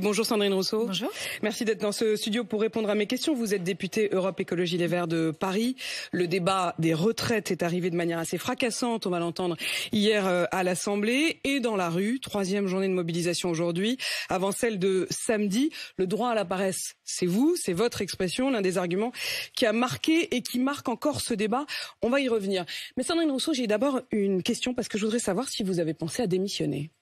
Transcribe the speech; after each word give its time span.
Bonjour 0.00 0.24
Sandrine 0.24 0.54
Rousseau. 0.54 0.86
Bonjour. 0.86 1.10
Merci 1.42 1.64
d'être 1.64 1.80
dans 1.80 1.90
ce 1.90 2.14
studio 2.14 2.44
pour 2.44 2.60
répondre 2.60 2.88
à 2.88 2.94
mes 2.94 3.08
questions. 3.08 3.34
Vous 3.34 3.52
êtes 3.52 3.64
députée 3.64 4.10
Europe 4.12 4.38
Écologie 4.38 4.78
Les 4.78 4.86
Verts 4.86 5.08
de 5.08 5.32
Paris. 5.32 5.74
Le 6.12 6.28
débat 6.28 6.76
des 6.78 6.94
retraites 6.94 7.50
est 7.50 7.64
arrivé 7.64 7.90
de 7.90 7.96
manière 7.96 8.20
assez 8.20 8.38
fracassante, 8.38 9.08
on 9.08 9.10
va 9.10 9.18
l'entendre 9.18 9.56
hier 9.90 10.28
euh, 10.28 10.44
à 10.52 10.62
l'Assemblée 10.62 11.40
et 11.42 11.58
dans 11.58 11.74
la 11.74 11.90
rue. 11.90 12.20
Troisième 12.20 12.68
journée 12.68 12.86
de 12.86 12.92
mobilisation 12.92 13.50
aujourd'hui, 13.50 13.98
avant 14.28 14.52
celle 14.52 14.78
de 14.78 15.08
samedi. 15.10 15.72
Le 15.96 16.06
droit 16.06 16.28
à 16.28 16.36
la 16.36 16.44
paresse, 16.44 16.94
c'est 17.02 17.26
vous, 17.26 17.56
c'est 17.56 17.72
votre 17.72 18.02
expression, 18.02 18.50
l'un 18.50 18.62
des 18.62 18.78
arguments 18.78 19.10
qui 19.56 19.66
a 19.66 19.72
marqué 19.72 20.36
et 20.36 20.42
qui 20.42 20.60
marque 20.60 20.88
encore 20.88 21.20
ce 21.20 21.34
débat. 21.34 21.66
On 22.02 22.08
va 22.08 22.20
y 22.20 22.28
revenir. 22.28 22.64
Mais 22.96 23.02
Sandrine 23.02 23.32
Rousseau, 23.32 23.52
j'ai 23.52 23.66
d'abord 23.66 24.00
une 24.12 24.44
question 24.44 24.74
parce 24.74 24.86
que 24.86 24.96
je 24.96 25.06
voudrais 25.06 25.18
savoir 25.18 25.48
si 25.48 25.64
vous 25.64 25.80
avez 25.80 25.92
pensé 25.92 26.22
à 26.22 26.28
démissionner. 26.28 26.92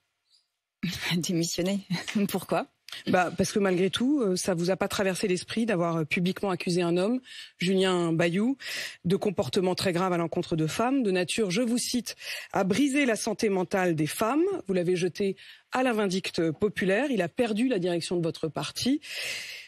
Démissionner 1.17 1.81
Pourquoi? 2.29 2.67
Bah, 3.07 3.31
parce 3.37 3.53
que 3.53 3.61
malgré 3.61 3.89
tout, 3.89 4.21
euh, 4.21 4.35
ça 4.35 4.55
vous 4.55 4.71
a 4.71 4.77
pas 4.77 4.89
traversé 4.89 5.29
l'esprit 5.29 5.65
d'avoir 5.65 5.99
euh, 5.99 6.05
publiquement 6.05 6.51
accusé 6.51 6.83
un 6.83 6.97
homme, 6.97 7.21
Julien 7.59 8.13
Bayou, 8.13 8.57
de 9.05 9.17
comportement 9.17 9.77
très 9.77 9.93
grave 9.93 10.13
à 10.13 10.17
l'encontre 10.17 10.57
de 10.57 10.67
femmes, 10.67 11.03
de 11.03 11.11
nature, 11.11 11.51
je 11.51 11.63
vous 11.63 11.79
cite, 11.79 12.17
à 12.53 12.65
briser 12.65 13.07
la 13.07 13.15
santé 13.15 13.49
mentale 13.49 13.95
des 13.95 14.09
femmes. 14.09 14.45
Vous 14.67 14.75
l'avez 14.75 14.97
jeté 14.97 15.37
à 15.71 15.83
la 15.85 15.93
vindicte 15.93 16.51
populaire. 16.51 17.11
Il 17.11 17.23
a 17.23 17.29
perdu 17.29 17.69
la 17.69 17.79
direction 17.79 18.17
de 18.17 18.23
votre 18.23 18.49
parti. 18.49 19.01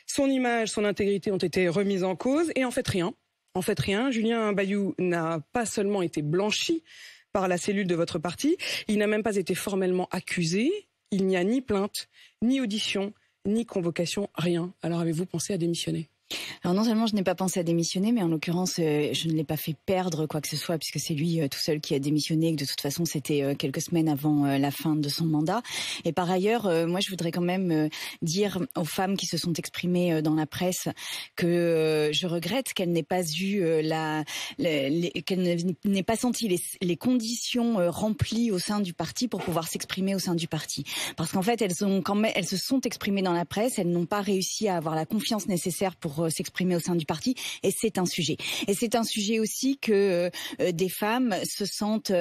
Son 0.07 0.27
image, 0.27 0.71
son 0.71 0.85
intégrité 0.85 1.31
ont 1.31 1.39
été 1.39 1.69
remises 1.69 2.05
en 2.05 2.17
cause. 2.17 2.51
Et 2.57 2.65
en 2.65 2.73
fait, 2.73 2.87
rien. 2.89 3.15
En 3.55 3.63
fait, 3.63 3.79
rien. 3.79 4.11
Julien 4.11 4.53
Bayou 4.53 4.95
n'a 4.99 5.41
pas 5.53 5.65
seulement 5.65 6.03
été 6.03 6.23
blanchi 6.23 6.83
par 7.33 7.49
la 7.49 7.57
cellule 7.57 7.87
de 7.87 7.95
votre 7.95 8.19
parti, 8.19 8.57
il 8.89 8.99
n'a 8.99 9.07
même 9.07 9.23
pas 9.23 9.37
été 9.37 9.55
formellement 9.55 10.09
accusé, 10.11 10.71
il 11.13 11.27
n'y 11.27 11.37
a 11.37 11.45
ni 11.45 11.61
plainte, 11.61 12.09
ni 12.43 12.61
audition, 12.61 13.13
ni 13.47 13.67
convocation, 13.67 14.29
rien. 14.35 14.75
Alors 14.83 15.01
avez-vous 15.01 15.27
pensé 15.27 15.53
à 15.53 15.59
démissionner? 15.59 16.09
Alors 16.65 16.75
non 16.75 16.85
seulement 16.85 17.07
je 17.07 17.15
n'ai 17.15 17.23
pas 17.23 17.35
pensé 17.35 17.61
à 17.61 17.63
démissionner, 17.63 18.13
mais 18.13 18.23
en 18.23 18.29
l'occurrence 18.29 18.79
euh, 18.79 19.11
je 19.13 19.29
ne 19.29 19.33
l'ai 19.33 19.45
pas 19.45 19.57
fait 19.57 19.77
perdre 19.87 20.27
quoi 20.27 20.41
que 20.41 20.49
ce 20.49 20.57
soit 20.57 20.79
puisque 20.79 21.01
c'est 21.01 21.15
lui 21.15 21.41
euh, 21.41 21.49
tout 21.49 21.59
seul 21.59 21.81
qui 21.81 21.95
a 21.95 21.99
démissionné 21.99 22.49
et 22.49 22.57
que 22.57 22.61
de 22.61 22.69
toute 22.69 22.81
façon 22.81 23.05
c'était 23.05 23.43
euh, 23.43 23.55
quelques 23.55 23.83
semaines 23.83 24.09
avant 24.09 24.47
la 24.47 24.71
fin 24.71 24.97
de 24.97 25.09
son 25.09 25.27
mandat. 25.27 25.63
Et 26.05 26.13
par 26.13 26.31
ailleurs, 26.31 26.65
moi 26.87 27.01
je 27.01 27.11
voudrais 27.11 27.31
quand 27.31 27.43
même 27.43 27.89
dire 28.23 28.59
aux 28.77 28.85
femmes 28.85 29.17
qui 29.17 29.27
se 29.27 29.37
sont 29.37 29.53
exprimées 29.55 30.23
dans 30.23 30.35
la 30.35 30.47
presse 30.47 30.89
que 31.37 32.11
je 32.13 32.27
regrette 32.27 32.73
qu'elles 32.73 32.93
n'aient 32.93 33.03
pas 33.03 33.23
eu 33.23 33.83
la, 33.83 34.25
qu'elles 34.59 35.75
n'aient 35.85 36.03
pas 36.03 36.17
senti 36.17 36.49
les, 36.81 36.97
conditions 36.97 37.91
remplies 37.91 38.51
au 38.51 38.59
sein 38.59 38.81
du 38.81 38.95
parti 38.95 39.29
pour 39.29 39.43
pouvoir 39.43 39.69
s'exprimer 39.69 40.15
au 40.15 40.19
sein 40.19 40.35
du 40.35 40.49
parti. 40.49 40.85
Parce 41.17 41.33
qu'en 41.33 41.43
fait 41.43 41.63
elles 41.63 41.75
se 41.75 42.57
sont 42.57 42.81
exprimées 42.81 43.23
dans 43.23 43.33
la 43.33 43.45
presse, 43.45 43.79
elles 43.79 43.91
n'ont 43.91 44.07
pas 44.07 44.21
réussi 44.21 44.69
à 44.69 44.77
avoir 44.77 44.95
la 44.95 45.07
confiance 45.07 45.47
nécessaire 45.47 45.97
pour 45.97 46.22
euh, 46.25 46.31
s'exprimer 46.31 46.77
au 46.77 46.81
sein 46.81 46.95
du 46.95 47.07
parti 47.07 47.35
et 47.63 47.71
c'est 47.71 47.99
un 47.99 48.07
sujet. 48.07 48.37
Et 48.69 48.75
c'est 48.75 48.95
un 48.95 49.05
sujet 49.05 49.39
aussi 49.39 49.79
que 49.79 50.31
euh, 50.61 50.73
des 50.73 50.89
femmes 50.89 51.35
se 51.45 51.65
sentent 51.65 52.13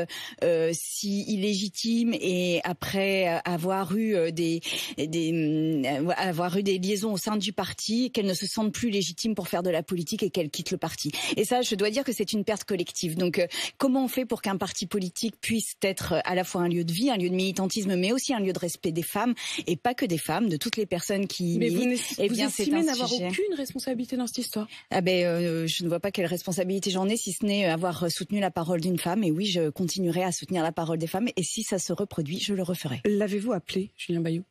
euh, 0.44 0.72
si 0.74 1.24
illégitimes 1.24 2.14
et 2.14 2.62
après 2.64 3.42
avoir 3.46 3.96
eu 3.96 4.32
des, 4.32 4.62
des 4.98 5.32
mm, 5.32 6.14
avoir 6.18 6.58
eu 6.58 6.64
des 6.64 6.78
liaisons 6.78 7.14
au 7.14 7.18
sein 7.18 7.38
du 7.38 7.54
parti 7.54 8.12
qu'elles 8.12 8.26
ne 8.26 8.34
se 8.34 8.48
sentent 8.48 8.74
plus 8.74 8.90
légitimes 8.90 9.36
pour 9.36 9.48
faire 9.48 9.64
de 9.64 9.70
la 9.70 9.84
politique 9.84 10.24
et 10.24 10.30
qu'elles 10.30 10.50
quittent 10.50 10.72
le 10.72 10.78
parti. 10.78 11.12
Et 11.38 11.46
ça, 11.46 11.62
je 11.62 11.76
dois 11.76 11.90
dire 11.90 12.04
que 12.04 12.12
c'est 12.12 12.34
une 12.34 12.44
perte 12.44 12.64
collective. 12.64 13.16
Donc, 13.16 13.46
comment 13.78 14.06
on 14.06 14.08
fait 14.08 14.26
pour 14.26 14.42
qu'un 14.42 14.58
parti 14.58 14.86
politique 14.86 15.36
puisse 15.42 15.76
être 15.82 16.22
à 16.26 16.36
la 16.36 16.44
fois 16.44 16.62
un 16.62 16.70
lieu 16.70 16.84
de 16.84 16.92
vie, 16.92 17.10
un 17.10 17.18
lieu 17.18 17.30
de 17.30 17.36
militantisme, 17.36 17.96
mais 17.96 18.12
aussi 18.12 18.34
un 18.34 18.40
lieu 18.40 18.54
de 18.54 18.60
respect 18.60 18.92
des 18.92 19.04
femmes 19.04 19.34
et 19.68 19.76
pas 19.76 19.94
que 19.94 20.06
des 20.06 20.18
femmes, 20.18 20.50
de 20.50 20.58
toutes 20.58 20.78
les 20.78 20.86
personnes 20.86 21.28
qui 21.28 21.58
mais 21.58 21.70
Vous, 21.70 21.84
eh 22.18 22.30
bien, 22.30 22.48
estimez 22.48 22.84
n'avoir 22.84 23.12
aucune 23.12 23.54
responsabilité 23.56 23.91
dans 23.96 24.28
cette 24.28 24.38
histoire? 24.40 24.68
Ah 24.90 25.02
ben, 25.02 25.26
euh, 25.26 25.68
Je 25.68 25.84
ne 25.84 25.90
vois 25.90 26.00
pas 26.00 26.12
quelle 26.12 26.26
responsabilité 26.26 26.92
j'en 26.92 27.08
ai, 27.08 27.18
si 27.18 27.34
ce 27.34 27.46
n'est 27.46 27.66
avoir 27.66 28.12
soutenu 28.12 28.40
la 28.40 28.52
parole 28.52 28.82
d'une 28.82 29.00
femme. 29.00 29.24
Et 29.24 29.32
oui, 29.32 29.46
je 29.46 29.70
continuerai 29.70 30.24
à 30.24 30.32
soutenir 30.32 30.64
la 30.64 30.72
parole 30.72 30.98
des 30.98 31.08
femmes. 31.08 31.28
Et 31.36 31.44
si 31.44 31.64
ça 31.64 31.80
se 31.80 31.94
reproduit, 31.94 32.40
je 32.40 32.54
le 32.54 32.64
referai. 32.64 33.02
L'avez-vous 33.06 33.54
appelé, 33.54 33.92
Julien 33.98 34.22
Bayou? 34.22 34.44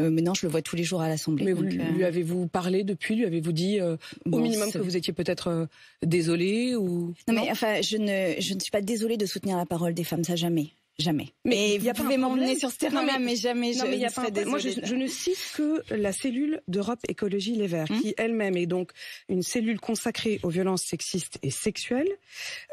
Euh, 0.00 0.10
mais 0.10 0.22
non, 0.22 0.32
je 0.32 0.46
le 0.46 0.50
vois 0.50 0.62
tous 0.62 0.74
les 0.74 0.84
jours 0.84 1.02
à 1.02 1.08
l'Assemblée. 1.08 1.44
Mais 1.44 1.52
euh, 1.52 1.90
lui 1.92 2.04
avez-vous 2.04 2.46
parlé 2.46 2.82
depuis? 2.82 3.14
Lui 3.14 3.26
avez-vous 3.26 3.52
dit 3.52 3.78
au 3.80 4.38
minimum 4.38 4.70
que 4.72 4.78
vous 4.78 4.96
étiez 4.96 5.12
peut-être 5.12 5.68
désolé 6.02 6.74
ou 6.76 7.12
non, 7.28 7.34
mais 7.34 7.50
enfin, 7.50 7.82
je 7.82 7.98
ne, 7.98 8.40
je 8.40 8.54
ne 8.54 8.60
suis 8.60 8.70
pas 8.70 8.80
désolée 8.80 9.18
de 9.18 9.26
soutenir 9.26 9.58
la 9.58 9.66
parole 9.66 9.92
des 9.92 10.04
femmes, 10.04 10.24
ça 10.24 10.34
jamais. 10.34 10.70
Jamais. 10.98 11.32
Mais 11.44 11.88
a 11.88 11.94
pas 11.94 12.04
m'emmener 12.16 12.58
sur 12.58 12.70
ce 12.70 12.76
terrain-là, 12.76 13.18
mais 13.18 13.34
jamais 13.34 13.72
non, 13.72 13.84
je 13.84 13.90
mais 13.90 13.98
y 13.98 14.04
a 14.04 14.10
pas 14.10 14.30
Moi, 14.44 14.58
je, 14.58 14.94
ne 14.94 15.06
cite 15.06 15.52
que 15.56 15.82
la 15.94 16.12
cellule 16.12 16.60
d'Europe 16.68 17.00
Écologie 17.08 17.56
Les 17.56 17.66
Verts, 17.66 17.90
hum. 17.90 18.00
qui 18.00 18.14
elle-même 18.18 18.56
est 18.56 18.66
donc 18.66 18.92
une 19.28 19.42
cellule 19.42 19.80
consacrée 19.80 20.38
aux 20.42 20.50
violences 20.50 20.82
sexistes 20.82 21.38
et 21.42 21.50
sexuelles, 21.50 22.10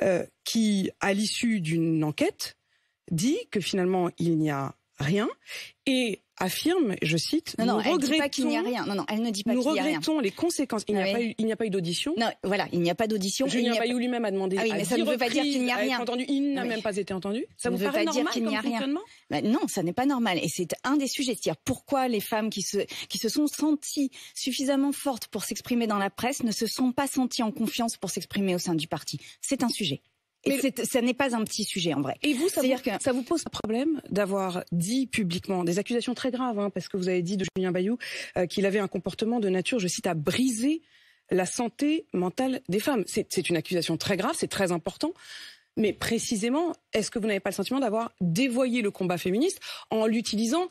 euh, 0.02 0.26
qui, 0.44 0.92
à 1.00 1.14
l'issue 1.14 1.62
d'une 1.62 2.04
enquête, 2.04 2.58
dit 3.10 3.40
que 3.52 3.60
finalement 3.60 4.10
il 4.18 4.38
n'y 4.38 4.52
a 4.52 4.76
rien 5.00 5.30
et 5.86 6.22
affirme, 6.38 6.96
je 7.02 7.18
cite, 7.18 7.56
non, 7.58 7.66
non, 7.66 7.82
elle 7.82 7.94
ne 7.94 7.98
dit 7.98 8.18
pas 8.18 8.30
qu'il 8.30 8.48
n'y 8.48 8.58
a 8.58 8.62
rien. 8.62 8.86
Non, 8.86 8.96
non, 8.96 9.06
elle 9.10 9.22
ne 9.22 9.30
dit 9.30 9.44
pas 9.44 9.52
qu'il 9.52 9.60
n'y 9.60 9.68
a 9.68 9.72
rien. 9.72 9.84
Nous 9.84 9.90
regrettons 9.90 10.20
les 10.20 10.32
conséquences. 10.32 10.84
Il 10.88 10.96
n'y 10.96 11.02
a, 11.02 11.06
ah 11.10 11.14
pas 11.14 11.22
eu, 11.22 11.36
il 11.38 11.46
n'y 11.46 11.52
a 11.52 11.56
pas 11.56 11.66
eu 11.66 11.70
d'audition. 11.70 12.14
Non, 12.18 12.30
voilà, 12.44 12.68
il 12.72 12.80
n'y 12.80 12.90
a 12.90 12.96
pas 12.96 13.08
d'audition. 13.08 13.48
Julien 13.48 13.76
Bayou 13.78 13.98
lui-même 13.98 14.24
a 14.24 14.32
demandé. 14.32 14.58
Ah 14.58 14.64
oui, 14.64 14.72
mais 14.74 14.86
ça 14.86 14.98
ne 14.98 15.04
veut 15.04 15.18
pas 15.18 15.30
dire 15.30 15.44
qu'il 15.44 15.64
n'y 15.64 15.72
a 15.72 15.76
rien. 15.76 16.00
Entendu, 16.00 16.26
il 16.28 16.54
n'a 16.54 16.64
même 16.64 16.82
pas 16.82 16.96
été 16.96 17.14
entendu. 17.14 17.46
Ça, 17.58 17.70
ne 17.70 17.78
veut 17.78 17.92
pas 17.92 18.06
dire 18.06 18.30
qu'il 18.30 18.46
n'y 18.46 18.56
a 18.56 18.62
rien. 18.62 18.88
Bah, 19.30 19.42
non, 19.42 19.68
ça 19.68 19.84
n'est 19.84 19.94
pas 19.94 20.06
normal. 20.06 20.40
Et 20.42 20.48
c'est 20.48 20.74
un 20.84 20.96
des 20.96 21.08
sujets. 21.08 21.34
C'est-à-dire 21.34 21.60
pourquoi 21.64 22.08
les 22.08 22.22
femmes 22.22 22.50
qui 22.50 22.62
se, 22.62 22.78
qui 23.08 23.18
se 23.18 23.30
sont 23.30 23.48
senties 23.48 24.12
suffisamment 24.34 24.92
fortes 24.92 25.28
pour 25.28 25.44
s'exprimer 25.44 25.88
dans 25.88 25.98
la 25.98 26.10
presse 26.10 26.44
ne 26.44 26.52
se 26.52 26.68
sont 26.68 26.92
pas 26.92 27.08
senties 27.08 27.44
en 27.44 27.52
confiance 27.52 27.98
pour 27.98 28.10
s'exprimer 28.10 28.56
au 28.56 28.60
sein 28.60 28.76
du 28.76 28.88
parti? 28.88 29.20
C'est 29.42 29.64
un 29.64 29.70
sujet. 29.70 30.02
Et 30.46 30.60
ça 30.84 31.02
n'est 31.02 31.14
pas 31.14 31.36
un 31.36 31.44
petit 31.44 31.66
sujet 31.66 31.94
en 31.94 32.02
vrai. 32.02 32.16
Et 32.22 32.34
vous, 32.34 32.48
ça, 32.48 32.62
vous, 32.62 32.70
que... 32.70 32.92
ça 33.02 33.12
vous 33.12 33.24
pose 33.24 33.44
un 33.46 33.50
problème 33.50 34.02
d'avoir 34.10 34.64
dit 34.72 35.06
publiquement 35.06 35.64
des 35.64 35.80
accusations 35.80 36.14
très 36.14 36.32
graves, 36.32 36.60
hein, 36.60 36.70
parce 36.70 36.88
que 36.88 36.96
vous 36.96 37.10
avez 37.10 37.22
dit 37.22 37.36
de 37.36 37.46
Julien 37.56 37.72
Bayou 37.72 37.98
euh, 38.38 38.46
qu'il 38.46 38.66
avait 38.66 38.80
un 38.80 38.88
comportement 38.88 39.40
de 39.40 39.50
nature, 39.50 39.80
je 39.80 39.88
cite, 39.88 40.08
à 40.08 40.14
briser 40.14 40.82
la 41.30 41.46
santé 41.46 42.06
mentale 42.14 42.62
des 42.70 42.80
femmes. 42.80 43.04
C'est 43.06 43.50
une 43.50 43.58
accusation 43.58 43.98
très 43.98 44.18
grave, 44.18 44.36
c'est 44.38 44.48
très 44.48 44.72
important. 44.72 45.14
Mais 45.78 45.94
précisément, 45.94 46.74
est-ce 46.94 47.12
que 47.12 47.20
vous 47.20 47.28
n'avez 47.28 47.40
pas 47.40 47.52
le 47.52 47.56
sentiment 47.56 47.80
d'avoir 47.80 48.12
dévoyé 48.20 48.82
le 48.82 48.92
combat 48.92 49.18
féministe 49.18 49.60
en 49.92 50.08
l'utilisant 50.08 50.68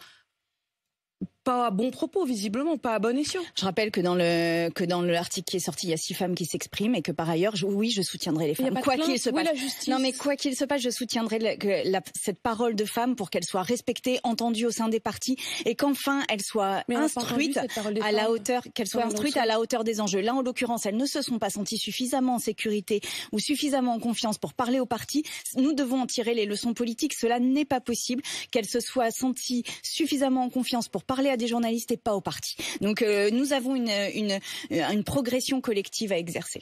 pas 1.48 1.68
à 1.68 1.70
bon 1.70 1.90
propos, 1.90 2.26
visiblement, 2.26 2.76
pas 2.76 2.94
à 2.94 2.98
bon 2.98 3.16
escient. 3.16 3.40
Je 3.54 3.64
rappelle 3.64 3.90
que 3.90 4.02
dans 4.02 4.14
le 4.14 4.68
que 4.68 4.84
dans 4.84 5.00
l'article 5.00 5.50
qui 5.50 5.56
est 5.56 5.60
sorti, 5.60 5.86
il 5.86 5.90
y 5.90 5.94
a 5.94 5.96
six 5.96 6.12
femmes 6.12 6.34
qui 6.34 6.44
s'expriment 6.44 6.94
et 6.94 7.00
que 7.00 7.10
par 7.10 7.30
ailleurs, 7.30 7.54
oui, 7.62 7.88
je 7.88 8.02
soutiendrai 8.02 8.48
les 8.48 8.54
femmes. 8.54 8.78
Quoi 8.82 8.98
qu'il 8.98 9.18
se 9.18 9.30
passe. 9.30 9.88
Non, 9.88 9.98
mais 9.98 10.12
quoi 10.12 10.36
qu'il 10.36 10.54
se 10.54 10.66
passe, 10.66 10.82
je 10.82 10.90
soutiendrai 10.90 11.38
la, 11.38 12.02
cette 12.20 12.42
parole 12.42 12.76
de 12.76 12.84
femme 12.84 13.16
pour 13.16 13.30
qu'elle 13.30 13.44
soit 13.44 13.62
respectée, 13.62 14.20
entendue 14.24 14.66
au 14.66 14.70
sein 14.70 14.90
des 14.90 15.00
partis 15.00 15.38
et 15.64 15.74
qu'enfin 15.74 16.22
elle 16.28 16.42
soit 16.42 16.84
instruite 16.90 17.58
à 18.02 18.12
la 18.12 18.30
hauteur, 18.30 18.62
qu'elle 18.74 18.86
soit 18.86 19.06
instruite 19.06 19.38
à 19.38 19.46
la 19.46 19.58
hauteur 19.58 19.84
des 19.84 20.02
enjeux. 20.02 20.20
Là, 20.20 20.34
en 20.34 20.42
l'occurrence, 20.42 20.84
elles 20.84 20.98
ne 20.98 21.06
se 21.06 21.22
sont 21.22 21.38
pas 21.38 21.48
senties 21.48 21.78
suffisamment 21.78 22.34
en 22.34 22.38
sécurité 22.38 23.00
ou 23.32 23.38
suffisamment 23.38 23.94
en 23.94 24.00
confiance 24.00 24.36
pour 24.36 24.52
parler 24.52 24.80
aux 24.80 24.86
partis. 24.86 25.24
Nous 25.56 25.72
devons 25.72 26.02
en 26.02 26.06
tirer 26.06 26.34
les 26.34 26.44
leçons 26.44 26.74
politiques. 26.74 27.14
Cela 27.14 27.40
n'est 27.40 27.64
pas 27.64 27.80
possible 27.80 28.22
qu'elles 28.50 28.68
se 28.68 28.80
soient 28.80 29.10
senties 29.10 29.64
suffisamment 29.82 30.42
en 30.42 30.50
confiance 30.50 30.90
pour 30.90 31.04
parler 31.04 31.30
à 31.30 31.37
des 31.38 31.48
journalistes 31.48 31.90
et 31.90 31.96
pas 31.96 32.14
au 32.14 32.20
parti. 32.20 32.56
Donc 32.80 33.02
euh, 33.02 33.30
nous 33.30 33.52
avons 33.52 33.74
une, 33.74 33.90
une, 34.14 34.38
une 34.70 35.04
progression 35.04 35.60
collective 35.60 36.12
à 36.12 36.18
exercer. 36.18 36.60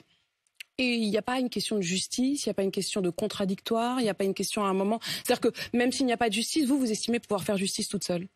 Et 0.78 0.94
il 0.94 1.08
n'y 1.08 1.16
a 1.16 1.22
pas 1.22 1.40
une 1.40 1.48
question 1.48 1.76
de 1.76 1.82
justice, 1.82 2.44
il 2.44 2.48
n'y 2.48 2.50
a 2.50 2.54
pas 2.54 2.62
une 2.62 2.70
question 2.70 3.00
de 3.00 3.08
contradictoire, 3.08 3.98
il 3.98 4.02
n'y 4.02 4.10
a 4.10 4.14
pas 4.14 4.24
une 4.24 4.34
question 4.34 4.62
à 4.62 4.68
un 4.68 4.74
moment. 4.74 5.00
C'est-à-dire 5.24 5.40
que 5.50 5.76
même 5.76 5.90
s'il 5.90 6.04
n'y 6.04 6.12
a 6.12 6.18
pas 6.18 6.28
de 6.28 6.34
justice, 6.34 6.66
vous, 6.66 6.78
vous 6.78 6.90
estimez 6.90 7.18
pouvoir 7.18 7.44
faire 7.44 7.56
justice 7.56 7.88
toute 7.88 8.04
seule? 8.04 8.28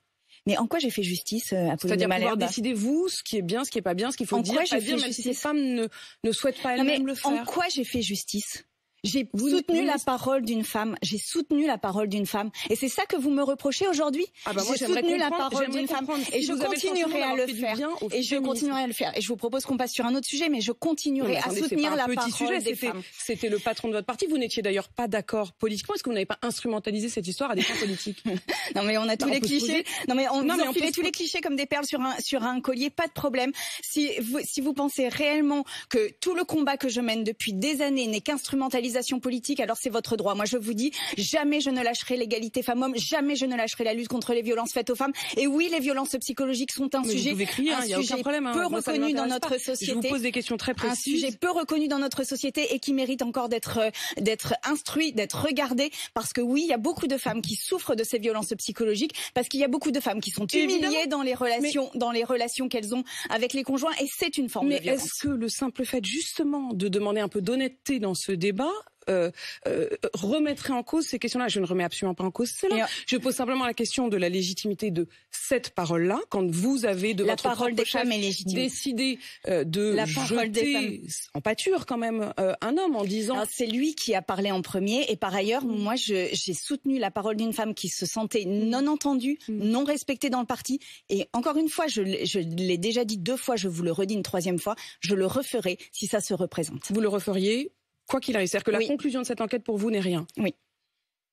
Mais 0.47 0.57
en 0.57 0.67
quoi 0.67 0.79
j'ai 0.79 0.89
fait 0.89 1.03
justice 1.03 1.53
euh, 1.53 1.69
C'est-à-dire 1.79 2.09
pouvoir 2.09 2.39
décider 2.39 2.73
vous 2.73 3.09
ce 3.09 3.23
qui 3.23 3.37
est 3.37 3.43
bien, 3.43 3.65
ce 3.65 3.71
qui 3.71 3.79
est 3.79 3.83
pas 3.83 3.93
bien, 3.93 4.11
ce 4.11 4.17
qu'il 4.17 4.27
faut 4.27 4.37
en 4.37 4.41
dire, 4.41 4.55
quoi 4.55 4.65
j'ai 4.65 4.81
fait 4.81 4.97
même 4.97 5.13
si 5.13 5.23
ces 5.23 5.35
femmes 5.35 5.61
ne, 5.61 5.87
ne 6.25 6.33
souhaitent 6.33 6.63
pas 6.63 6.77
elles-mêmes 6.77 7.07
le 7.07 7.15
faire. 7.15 7.31
En 7.31 7.45
quoi 7.45 7.67
j'ai 7.69 7.85
fait 7.85 8.01
justice? 8.01 8.65
J'ai 9.03 9.29
soutenu 9.37 9.85
la 9.85 9.99
parole 9.99 10.43
d'une 10.43 10.65
femme. 10.65 10.97
J'ai 11.03 11.19
soutenu 11.19 11.67
la 11.67 11.79
parole 11.79 12.09
d'une 12.09 12.27
femme. 12.27 12.51
Et 12.69 12.77
c'est 12.77 12.89
ça 12.89 13.05
que 13.07 13.17
vous 13.17 13.31
me 13.31 13.43
reprochez 13.43 13.89
aujourd'hui 13.89 14.27
ah 14.47 14.53
bah 14.53 14.63
J'ai 14.69 14.87
soutenu 14.87 15.17
la 15.17 15.31
parole 15.31 15.71
d'une 15.71 15.89
femme. 15.89 16.07
Et 16.33 16.43
je 16.43 16.53
continuerai 16.53 17.23
à 17.23 17.35
le 17.35 17.47
faire. 17.47 17.79
Et 18.13 18.23
je 18.23 18.37
continuerai 18.37 18.83
à 18.83 18.87
le 18.87 18.93
faire. 18.93 19.17
Et 19.17 19.21
je 19.21 19.29
vous 19.29 19.37
propose 19.37 19.65
qu'on 19.65 19.77
passe 19.77 19.93
sur 19.93 20.07
un 20.07 20.15
autre 20.15 20.27
sujet, 20.27 20.49
mais 20.49 20.61
je 20.61 20.73
continuerai 20.73 21.39
à 21.39 21.51
soutenir 21.51 21.97
la 21.97 22.07
parole 22.09 22.33
sujet, 22.33 22.61
des 22.61 22.75
femmes. 22.75 23.03
C'était 23.19 23.49
le 23.49 23.59
patron 23.59 23.89
de 23.89 23.95
votre 23.95 24.07
parti. 24.07 24.27
Vous 24.27 24.39
n'étiez 24.39 24.63
d'ailleurs 24.63 24.89
pas 24.89 25.09
d'accord 25.09 25.53
politiquement. 25.53 25.95
Est-ce 25.95 26.03
que 26.03 26.11
vous 26.11 26.15
n'avez 26.15 26.27
pas 26.27 26.39
instrumentalisé 26.43 27.09
cette 27.09 27.27
histoire 27.27 27.51
à 27.51 27.55
des 27.55 27.63
fins 27.63 27.79
politiques? 27.79 28.23
Non, 28.77 28.85
mais 28.85 28.99
on 28.99 29.09
a 29.09 29.17
tous 29.17 29.29
les 29.29 29.41
clichés. 29.41 29.85
Non, 30.09 30.15
mais 30.15 30.29
on, 30.29 30.43
non, 30.43 30.57
mais 30.57 30.69
on 30.69 30.73
tous 30.73 31.03
les 31.03 31.11
clichés 31.11 31.41
comme 31.41 31.57
des 31.57 31.67
perles 31.67 31.87
sur 31.87 32.01
un 32.01 32.15
sur 32.21 32.43
un 32.45 32.61
collier. 32.61 32.89
Pas 32.89 33.07
de 33.07 33.13
problème. 33.13 33.53
Si 33.83 34.11
vous 34.21 34.39
si 34.45 34.61
vous 34.61 34.73
pensez 34.73 35.09
réellement 35.09 35.65
que 35.89 36.11
tout 36.21 36.35
le 36.35 36.45
combat 36.45 36.77
que 36.77 36.89
je 36.89 37.01
mène 37.01 37.25
depuis 37.25 37.53
des 37.53 37.83
années 37.83 38.07
n'est 38.07 38.21
qu'instrumentalisé 38.21 38.90
politique, 39.21 39.61
alors 39.61 39.77
c'est 39.81 39.91
votre 39.91 40.17
droit. 40.17 40.35
Moi, 40.35 40.45
je 40.45 40.57
vous 40.57 40.75
dis, 40.75 40.93
jamais 41.17 41.61
je 41.61 41.71
ne 41.71 41.83
lâcherai 41.83 42.17
l'égalité 42.17 42.63
femmes-hommes, 42.63 42.97
jamais 42.97 43.37
je 43.37 43.47
ne 43.47 43.57
lâcherai 43.57 43.85
la 43.85 43.95
lutte 43.95 44.09
contre 44.09 44.33
les 44.35 44.43
violences 44.43 44.73
faites 44.73 44.91
aux 44.91 44.95
femmes. 44.95 45.13
Et 45.37 45.47
oui, 45.47 45.69
les 45.71 45.81
violences 45.81 46.17
psychologiques 46.21 46.73
sont 46.73 46.95
un 46.95 47.05
sujet, 47.05 47.35
crier, 47.45 47.73
un 47.73 47.83
sujet 47.83 48.19
problème, 48.19 48.47
hein. 48.47 48.53
peu 48.53 48.67
reconnu 48.67 49.13
dans 49.13 49.27
notre 49.27 49.59
société. 49.59 49.87
Je 49.87 49.95
vous 49.95 50.01
pose 50.01 50.23
des 50.23 50.33
questions 50.33 50.57
très 50.57 50.75
précises. 50.75 51.25
Un 51.25 51.29
sujet 51.29 51.37
peu 51.39 51.51
reconnu 51.51 51.89
dans 51.89 51.99
notre 51.99 52.25
société 52.25 52.75
et 52.75 52.79
qui 52.79 52.93
mérite 52.93 53.23
encore 53.23 53.49
d'être 53.49 53.79
euh, 53.79 53.91
d'être 54.21 54.55
instruit, 54.65 55.13
d'être 55.13 55.45
regardé, 55.45 55.91
parce 56.15 56.33
que 56.33 56.41
oui, 56.41 56.63
il 56.65 56.69
y 56.69 56.73
a 56.73 56.79
beaucoup 56.79 57.07
de 57.07 57.17
femmes 57.17 57.43
qui 57.43 57.57
souffrent 57.57 57.95
de 57.95 58.05
ces 58.05 58.19
violences 58.19 58.53
psychologiques, 58.59 59.15
parce 59.35 59.49
qu'il 59.49 59.61
y 59.61 59.65
a 59.65 59.69
beaucoup 59.69 59.91
de 59.91 60.01
femmes 60.01 60.21
qui 60.21 60.31
sont 60.31 60.47
humiliées 60.47 61.07
dans 61.09 61.23
les 61.23 61.35
relations, 61.35 61.91
dans 61.95 62.11
les 62.11 62.25
relations 62.25 62.69
qu'elles 62.69 62.95
ont 62.95 63.05
avec 63.29 63.53
les 63.53 63.63
conjoints, 63.63 63.93
et 64.01 64.07
c'est 64.13 64.39
une 64.39 64.49
forme 64.49 64.69
de 64.69 64.77
violence. 64.77 65.01
Mais 65.03 65.05
est-ce 65.05 65.23
que 65.23 65.29
le 65.29 65.49
simple 65.49 65.85
fait 65.85 66.05
justement 66.05 66.73
de 66.73 66.89
demander 66.89 67.21
un 67.21 67.29
peu 67.29 67.41
d'honnêteté 67.41 67.99
dans 67.99 68.15
ce 68.15 68.33
débat 68.33 68.71
euh, 69.09 69.31
euh, 69.67 69.89
remettrait 70.15 70.73
en 70.73 70.83
cause 70.83 71.07
ces 71.07 71.19
questions-là. 71.19 71.49
Je 71.49 71.61
ne 71.61 71.67
remets 71.67 71.85
absolument 71.85 72.15
pas 72.15 72.25
en 72.25 72.31
cause 72.31 72.51
cela. 72.51 72.87
Je 73.07 73.17
pose 73.17 73.35
simplement 73.35 73.67
la 73.67 73.75
question 73.75 74.09
de 74.09 74.17
la 74.17 74.29
légitimité 74.29 74.91
de 74.91 75.09
cette 75.31 75.71
parole-là 75.71 76.21
quand 76.29 76.49
vous 76.49 76.85
avez 76.85 77.15
de 77.15 77.25
la 77.25 77.33
votre 77.33 77.43
parole 77.43 77.75
des 77.75 77.85
femmes 77.85 78.11
décidé 78.47 79.19
euh, 79.49 79.65
de 79.65 79.95
la 79.95 80.07
parole 80.07 80.51
des 80.51 80.73
femmes. 80.73 80.99
en 81.35 81.41
pâture 81.41 81.87
quand 81.87 81.99
même 81.99 82.33
un 82.37 82.79
homme 82.79 82.97
en 82.97 83.05
disant. 83.05 83.45
C'est 83.51 83.67
lui 83.67 83.95
qui 83.95 84.15
a 84.15 84.23
parlé 84.23 84.51
en 84.53 84.63
premier 84.63 85.05
et 85.09 85.17
par 85.17 85.35
ailleurs, 85.35 85.65
mm. 85.65 85.77
moi, 85.77 85.95
j'ai 85.97 86.55
soutenu 86.55 86.99
la 86.99 87.11
parole 87.11 87.37
d'une 87.37 87.53
femme 87.53 87.75
qui 87.75 87.89
se 87.89 88.07
sentait 88.07 88.45
mm. 88.45 88.69
non 88.69 88.87
entendue, 88.87 89.39
mm. 89.49 89.65
non 89.65 89.85
respectée 89.85 90.31
dans 90.31 90.41
le 90.41 90.47
parti. 90.47 90.79
Et 91.09 91.27
encore 91.33 91.57
une 91.57 91.69
fois, 91.69 91.87
je, 91.87 92.03
je 92.25 92.39
l'ai 92.39 92.79
déjà 92.79 93.05
dit 93.05 93.19
deux 93.19 93.37
fois, 93.37 93.57
je 93.57 93.69
vous 93.69 93.83
le 93.83 93.93
redis 93.93 94.15
une 94.15 94.23
troisième 94.23 94.59
fois, 94.59 94.77
je 95.01 95.15
le 95.15 95.27
referai 95.27 95.79
si 95.91 96.07
ça 96.07 96.21
se 96.21 96.35
représente. 96.35 96.91
Vous 96.91 97.01
le 97.01 97.09
referiez 97.09 97.73
quoi 98.11 98.21
qu'il 98.21 98.37
arrive. 98.37 98.49
C'est-à-dire 98.49 98.65
que 98.65 98.71
la 98.71 98.87
conclusion 98.87 99.21
de 99.21 99.27
cette 99.27 99.41
enquête 99.41 99.63
pour 99.63 99.79
vous 99.79 99.91
n'est 99.91 100.01
rien. 100.01 100.27
Oui. 100.37 100.55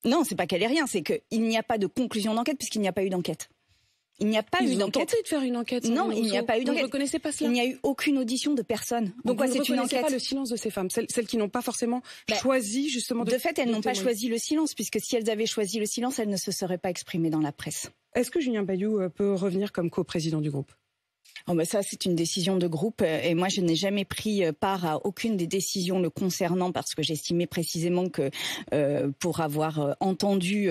Non, 0.05 0.23
c'est 0.23 0.35
pas 0.35 0.45
qu'elle 0.45 0.63
est 0.63 0.67
rien, 0.67 0.85
c'est 0.87 1.01
qu'il 1.01 1.41
n'y 1.41 1.57
a 1.57 1.63
pas 1.63 1.77
de 1.77 1.87
conclusion 1.87 2.33
d'enquête 2.33 2.57
puisqu'il 2.57 2.81
n'y 2.81 2.87
a 2.87 2.93
pas 2.93 3.03
eu 3.03 3.09
d'enquête. 3.09 3.49
Il 4.19 4.27
n'y 4.27 4.37
a 4.37 4.43
pas 4.43 4.63
eu 4.63 4.75
d'enquête. 4.75 5.09
tenté 5.09 5.21
de 5.21 5.27
faire 5.27 5.43
une 5.43 5.57
enquête. 5.57 5.85
Non, 5.85 6.11
il 6.11 6.23
n'y 6.23 6.37
a 6.37 6.43
pas 6.43 6.57
eu 6.57 6.63
d'enquête. 6.63 6.73
Vous 6.73 6.79
ne 6.79 6.85
reconnaissez 6.85 7.19
pas 7.19 7.31
cela 7.31 7.49
Il 7.49 7.53
n'y 7.53 7.61
a 7.61 7.67
eu 7.67 7.79
aucune 7.83 8.17
audition 8.17 8.55
de 8.55 8.63
personne. 8.63 9.13
Donc, 9.25 9.37
Donc 9.37 9.47
c'est 9.51 9.69
une 9.69 9.79
enquête. 9.79 10.01
pas 10.01 10.09
le 10.09 10.17
silence 10.17 10.49
de 10.49 10.55
ces 10.55 10.71
femmes, 10.71 10.89
celles, 10.89 11.27
qui 11.27 11.37
n'ont 11.37 11.49
pas 11.49 11.61
forcément 11.61 12.01
bah, 12.27 12.35
choisi 12.35 12.89
justement 12.89 13.25
de. 13.25 13.31
De 13.31 13.37
fait, 13.37 13.59
elles 13.59 13.69
n'ont 13.69 13.81
pas 13.81 13.93
choisi 13.93 14.27
le 14.27 14.39
silence, 14.39 14.73
puisque 14.73 14.99
si 14.99 15.15
elles 15.15 15.29
avaient 15.29 15.45
choisi 15.45 15.77
le 15.77 15.85
silence, 15.85 16.17
elles 16.17 16.29
ne 16.29 16.37
se 16.37 16.51
seraient 16.51 16.79
pas 16.79 16.89
exprimées 16.89 17.29
dans 17.29 17.41
la 17.41 17.51
presse. 17.51 17.91
Est-ce 18.15 18.31
que 18.31 18.39
Julien 18.39 18.63
Bayou 18.63 18.99
euh, 18.99 19.09
peut 19.09 19.33
revenir 19.33 19.71
comme 19.71 19.91
co-président 19.91 20.41
du 20.41 20.49
groupe? 20.49 20.71
Oh 21.49 21.53
bah 21.53 21.63
ça, 21.63 21.81
c'est 21.81 22.03
une 22.03 22.15
décision 22.15 22.57
de 22.57 22.67
groupe 22.67 23.01
euh, 23.01 23.21
et 23.23 23.33
moi, 23.33 23.47
je 23.47 23.61
n'ai 23.61 23.75
jamais 23.75 24.03
pris 24.03 24.43
euh, 24.43 24.51
part 24.51 24.85
à 24.85 25.05
aucune 25.05 25.37
des 25.37 25.47
décisions 25.47 26.01
le 26.01 26.09
concernant 26.09 26.73
parce 26.73 26.93
que 26.93 27.01
j'estimais 27.01 27.47
précisément 27.47 28.09
que 28.09 28.29
euh, 28.73 29.09
pour 29.19 29.39
avoir 29.39 29.95
entendu 30.01 30.69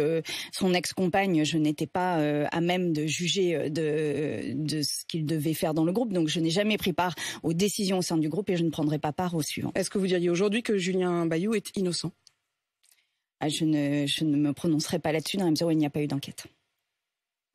son 0.52 0.74
ex-compagne, 0.74 1.44
je 1.44 1.56
n'étais 1.56 1.86
pas 1.86 2.16
à 2.50 2.60
même 2.60 2.92
de 2.92 3.06
juger 3.06 3.70
de, 3.70 4.52
de 4.54 4.82
ce 4.82 5.04
qu'il 5.06 5.24
devait 5.24 5.54
faire 5.54 5.72
dans 5.72 5.84
le 5.84 5.92
groupe. 5.92 6.12
Donc, 6.12 6.28
je 6.28 6.40
n'ai 6.40 6.50
jamais 6.50 6.76
pris 6.76 6.92
part 6.92 7.14
aux 7.42 7.54
décisions 7.54 7.98
au 7.98 8.02
sein 8.02 8.18
du 8.18 8.28
groupe 8.28 8.50
et 8.50 8.56
je 8.56 8.64
ne 8.64 8.70
prendrai 8.70 8.98
pas 8.98 9.12
part 9.12 9.34
au 9.34 9.42
suivant. 9.42 9.72
Est-ce 9.74 9.88
que 9.88 9.98
vous 9.98 10.06
diriez 10.06 10.28
aujourd'hui 10.28 10.62
que 10.62 10.76
Julien 10.76 11.26
Bayou 11.26 11.54
est 11.54 11.74
innocent? 11.76 12.12
Ah, 13.40 13.48
je, 13.48 13.64
ne, 13.64 14.06
je 14.06 14.24
ne 14.24 14.36
me 14.36 14.52
prononcerai 14.52 14.98
pas 14.98 15.12
là-dessus 15.12 15.36
dans 15.36 15.44
la 15.44 15.50
mesure 15.50 15.68
où 15.68 15.70
il 15.70 15.78
n'y 15.78 15.86
a 15.86 15.90
pas 15.90 16.02
eu 16.02 16.06
d'enquête. 16.06 16.46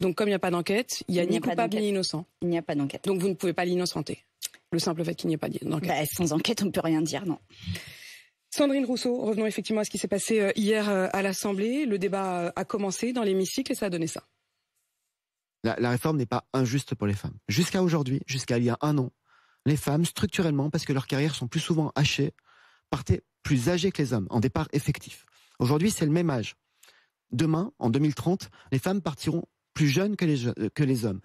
Donc 0.01 0.15
comme 0.15 0.27
il 0.27 0.31
n'y 0.31 0.35
a 0.35 0.39
pas 0.39 0.51
d'enquête, 0.51 1.03
il 1.07 1.13
n'y 1.13 1.19
a 1.19 1.25
ni 1.25 1.39
coupable 1.39 1.77
ni 1.77 1.89
innocent. 1.89 2.25
Il 2.41 2.49
n'y 2.49 2.57
a 2.57 2.63
pas 2.63 2.75
d'enquête. 2.75 3.05
Donc 3.05 3.21
vous 3.21 3.29
ne 3.29 3.35
pouvez 3.35 3.53
pas 3.53 3.65
l'innocenter. 3.65 4.25
Le 4.71 4.79
simple 4.79 5.03
fait 5.05 5.15
qu'il 5.15 5.27
n'y 5.27 5.35
ait 5.35 5.37
pas 5.37 5.49
d'enquête. 5.49 5.89
Bah, 5.89 6.05
sans 6.05 6.33
enquête, 6.33 6.63
on 6.63 6.65
ne 6.65 6.71
peut 6.71 6.81
rien 6.83 7.01
dire, 7.01 7.25
non. 7.25 7.37
Sandrine 8.49 8.85
Rousseau, 8.85 9.21
revenons 9.21 9.45
effectivement 9.45 9.81
à 9.81 9.85
ce 9.85 9.89
qui 9.89 9.97
s'est 9.97 10.09
passé 10.09 10.41
euh, 10.41 10.51
hier 10.55 10.89
euh, 10.89 11.07
à 11.13 11.21
l'Assemblée. 11.21 11.85
Le 11.85 11.97
débat 11.99 12.39
euh, 12.39 12.51
a 12.55 12.65
commencé 12.65 13.13
dans 13.13 13.23
l'hémicycle 13.23 13.71
et 13.71 13.75
ça 13.75 13.85
a 13.85 13.89
donné 13.89 14.07
ça. 14.07 14.23
La, 15.63 15.75
la 15.79 15.91
réforme 15.91 16.17
n'est 16.17 16.25
pas 16.25 16.45
injuste 16.51 16.95
pour 16.95 17.07
les 17.07 17.13
femmes. 17.13 17.37
Jusqu'à 17.47 17.83
aujourd'hui, 17.83 18.21
jusqu'à 18.25 18.57
il 18.57 18.65
y 18.65 18.69
a 18.69 18.77
un 18.81 18.97
an, 18.97 19.11
les 19.65 19.77
femmes, 19.77 20.03
structurellement, 20.03 20.69
parce 20.69 20.85
que 20.85 20.93
leurs 20.93 21.07
carrières 21.07 21.35
sont 21.35 21.47
plus 21.47 21.59
souvent 21.59 21.91
hachées, 21.95 22.33
partaient 22.89 23.21
plus 23.43 23.69
âgées 23.69 23.91
que 23.91 24.01
les 24.01 24.13
hommes, 24.13 24.27
en 24.31 24.39
départ 24.39 24.67
effectif. 24.73 25.25
Aujourd'hui, 25.59 25.91
c'est 25.91 26.05
le 26.05 26.11
même 26.11 26.29
âge. 26.29 26.55
Demain, 27.31 27.71
en 27.79 27.89
2030, 27.89 28.49
les 28.71 28.79
femmes 28.79 29.01
partiront 29.01 29.45
plus 29.73 29.87
jeunes 29.87 30.15
que 30.15 30.25
les, 30.25 30.69
que 30.73 30.83
les 30.83 31.05
hommes. 31.05 31.21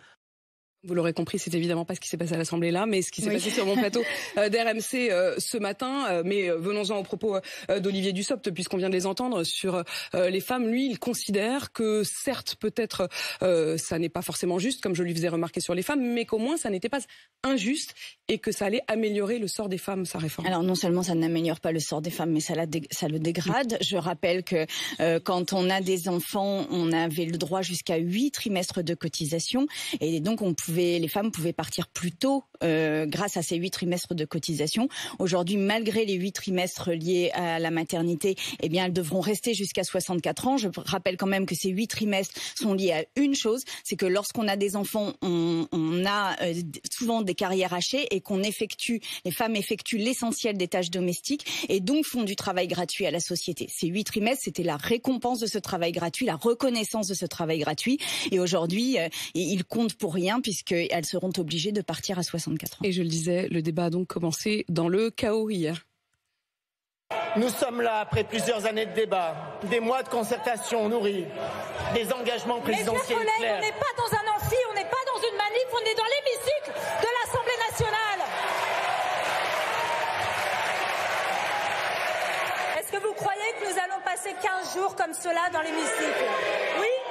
Vous 0.86 0.94
l'aurez 0.94 1.12
compris, 1.12 1.40
c'est 1.40 1.52
évidemment 1.54 1.84
pas 1.84 1.96
ce 1.96 2.00
qui 2.00 2.08
s'est 2.08 2.16
passé 2.16 2.34
à 2.34 2.38
l'Assemblée 2.38 2.70
là, 2.70 2.86
mais 2.86 3.02
ce 3.02 3.10
qui 3.10 3.20
s'est 3.20 3.32
passé 3.32 3.50
sur 3.50 3.66
mon 3.66 3.76
plateau 3.76 4.02
euh, 4.38 4.48
d'RMC 4.48 5.10
euh, 5.10 5.34
ce 5.38 5.58
matin. 5.58 6.06
Euh, 6.08 6.22
mais 6.24 6.48
venons-en 6.48 6.98
au 6.98 7.02
propos 7.02 7.38
d'Olivier 7.80 8.12
Dussopt, 8.12 8.50
puisqu'on 8.52 8.76
vient 8.76 8.88
de 8.88 8.94
les 8.94 9.06
entendre 9.06 9.42
sur 9.42 9.82
les 10.14 10.40
femmes. 10.40 10.68
Lui, 10.68 10.88
il 10.88 10.98
considère 10.98 11.72
que 11.72 12.02
certes, 12.04 12.56
peut-être, 12.56 13.08
ça 13.40 13.98
n'est 13.98 14.08
pas 14.08 14.22
forcément 14.22 14.58
juste, 14.58 14.82
comme 14.82 14.94
je 14.94 15.02
lui 15.02 15.14
faisais 15.14 15.28
remarquer 15.28 15.60
sur 15.60 15.74
les 15.74 15.82
femmes, 15.82 16.02
mais 16.02 16.24
qu'au 16.24 16.38
moins 16.38 16.56
ça 16.56 16.70
n'était 16.70 16.88
pas 16.88 17.00
injuste 17.42 17.94
et 18.28 18.38
que 18.38 18.52
ça 18.52 18.66
allait 18.66 18.82
améliorer 18.88 19.38
le 19.38 19.48
sort 19.48 19.68
des 19.68 19.78
femmes, 19.78 20.04
sa 20.04 20.18
réforme. 20.18 20.46
Alors 20.46 20.62
non 20.62 20.74
seulement 20.74 21.02
ça 21.02 21.14
n'améliore 21.14 21.60
pas 21.60 21.72
le 21.72 21.80
sort 21.80 22.02
des 22.02 22.10
femmes, 22.10 22.30
mais 22.30 22.40
ça, 22.40 22.54
la 22.54 22.66
ça 22.90 23.08
le 23.08 23.18
dégrade. 23.18 23.78
Je 23.80 23.96
rappelle 23.96 24.44
que 24.44 24.66
quand 25.20 25.52
on 25.52 25.68
a 25.70 25.80
des 25.80 26.08
enfants, 26.08 26.66
on 26.70 26.92
avait 26.92 27.26
le 27.26 27.38
droit 27.38 27.62
jusqu'à 27.62 27.96
huit 27.96 28.30
trimestres 28.30 28.82
de 28.82 28.94
cotisation, 28.94 29.66
et 30.00 30.20
donc 30.20 30.42
on 30.42 30.54
pouvait 30.54 30.75
les 30.76 31.08
femmes 31.08 31.30
pouvaient 31.30 31.52
partir 31.52 31.88
plus 31.88 32.12
tôt 32.12 32.44
euh, 32.62 33.06
grâce 33.06 33.36
à 33.36 33.42
ces 33.42 33.56
huit 33.56 33.70
trimestres 33.70 34.14
de 34.14 34.24
cotisation. 34.24 34.88
Aujourd'hui, 35.18 35.56
malgré 35.56 36.04
les 36.04 36.14
huit 36.14 36.32
trimestres 36.32 36.90
liés 36.90 37.30
à 37.34 37.58
la 37.58 37.70
maternité, 37.70 38.36
eh 38.62 38.68
bien, 38.68 38.86
elles 38.86 38.92
devront 38.92 39.20
rester 39.20 39.54
jusqu'à 39.54 39.84
64 39.84 40.48
ans. 40.48 40.56
Je 40.56 40.68
rappelle 40.76 41.16
quand 41.16 41.26
même 41.26 41.46
que 41.46 41.54
ces 41.54 41.68
huit 41.68 41.88
trimestres 41.88 42.34
sont 42.54 42.74
liés 42.74 42.92
à 42.92 43.04
une 43.20 43.34
chose, 43.34 43.64
c'est 43.84 43.96
que 43.96 44.06
lorsqu'on 44.06 44.48
a 44.48 44.56
des 44.56 44.76
enfants, 44.76 45.12
on, 45.22 45.66
a 46.06 46.42
euh, 46.42 46.54
souvent 46.90 47.22
des 47.22 47.34
carrières 47.34 47.74
hachées 47.74 48.06
et 48.10 48.20
qu'on 48.20 48.42
effectue, 48.42 49.00
les 49.24 49.30
femmes 49.30 49.56
effectuent 49.56 49.98
l'essentiel 49.98 50.56
des 50.56 50.68
tâches 50.68 50.90
domestiques 50.90 51.46
et 51.68 51.80
donc 51.80 52.04
font 52.04 52.22
du 52.22 52.36
travail 52.36 52.68
gratuit 52.68 53.06
à 53.06 53.10
la 53.10 53.20
société. 53.20 53.68
Ces 53.72 53.88
huit 53.88 54.04
trimestres, 54.04 54.44
c'était 54.44 54.62
la 54.62 54.76
récompense 54.76 55.40
de 55.40 55.46
ce 55.46 55.58
travail 55.58 55.92
gratuit, 55.92 56.26
la 56.26 56.36
reconnaissance 56.36 57.08
de 57.08 57.14
ce 57.14 57.26
travail 57.26 57.58
gratuit. 57.58 57.98
Et 58.30 58.40
aujourd'hui, 58.40 58.98
euh, 58.98 59.08
il 59.34 59.64
pour 59.98 60.14
rien 60.14 60.40
puisque 60.40 60.65
qu'elles 60.66 61.06
seront 61.06 61.32
obligées 61.38 61.72
de 61.72 61.80
partir 61.80 62.18
à 62.18 62.22
64 62.22 62.74
ans. 62.74 62.84
Et 62.84 62.92
je 62.92 63.02
le 63.02 63.08
disais, 63.08 63.48
le 63.48 63.62
débat 63.62 63.86
a 63.86 63.90
donc 63.90 64.08
commencé 64.08 64.66
dans 64.68 64.88
le 64.88 65.10
chaos 65.10 65.48
hier. 65.48 65.86
Nous 67.36 67.48
sommes 67.50 67.82
là 67.82 68.00
après 68.00 68.24
plusieurs 68.24 68.66
années 68.66 68.86
de 68.86 68.92
débat, 68.92 69.36
des 69.70 69.78
mois 69.78 70.02
de 70.02 70.08
concertation 70.08 70.88
nourris, 70.88 71.24
des 71.94 72.12
engagements 72.12 72.60
présidentiels 72.60 73.18
Mes 73.18 73.24
collègues, 73.24 73.54
on 73.58 73.60
n'est 73.60 73.72
pas 73.72 73.94
dans 73.96 74.12
un 74.12 74.36
amphi, 74.36 74.56
on 74.70 74.74
n'est 74.74 74.90
pas 74.90 75.04
dans 75.06 75.20
une 75.20 75.36
manif, 75.36 75.66
on 75.72 75.84
est 75.86 75.94
dans 75.94 76.04
l'hémicycle 76.04 76.72
de 77.00 77.08
l'Assemblée 77.22 77.58
nationale. 77.70 78.20
Est-ce 82.80 82.90
que 82.90 83.06
vous 83.06 83.14
croyez 83.14 83.52
que 83.60 83.70
nous 83.70 83.78
allons 83.78 84.02
passer 84.04 84.34
15 84.42 84.74
jours 84.74 84.96
comme 84.96 85.14
cela 85.14 85.48
dans 85.52 85.60
l'hémicycle? 85.60 86.24
Oui 86.80 87.05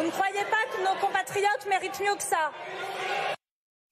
Vous 0.00 0.06
ne 0.06 0.12
croyez 0.12 0.44
pas 0.44 0.64
que 0.74 0.80
nos 0.82 0.98
compatriotes 0.98 1.66
méritent 1.68 2.00
mieux 2.00 2.16
que 2.16 2.22
ça. 2.22 2.50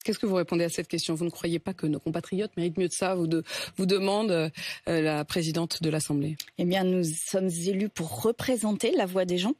Qu'est-ce 0.03 0.19
que 0.19 0.25
vous 0.25 0.37
répondez 0.37 0.65
à 0.65 0.71
cette 0.71 0.89
question? 0.89 1.15
Vous 1.15 1.27
ne 1.27 1.31
croyez 1.31 1.59
pas 1.59 1.75
que 1.75 1.87
nos 1.87 2.01
compatriotes 2.01 2.57
méritent 2.57 2.79
mieux 2.79 2.89
de 2.89 2.95
ça? 2.95 3.15
Vous, 3.15 3.27
de, 3.27 3.45
vous 3.77 3.85
demande 3.85 4.31
euh, 4.31 4.49
la 4.87 5.27
présidente 5.27 5.83
de 5.83 5.91
l'Assemblée. 5.91 6.39
Eh 6.57 6.65
bien, 6.65 6.83
nous 6.83 7.05
sommes 7.05 7.51
élus 7.51 7.91
pour 7.91 8.23
représenter 8.23 8.93
la 8.93 9.05
voix 9.05 9.27
des 9.27 9.37
gens 9.37 9.53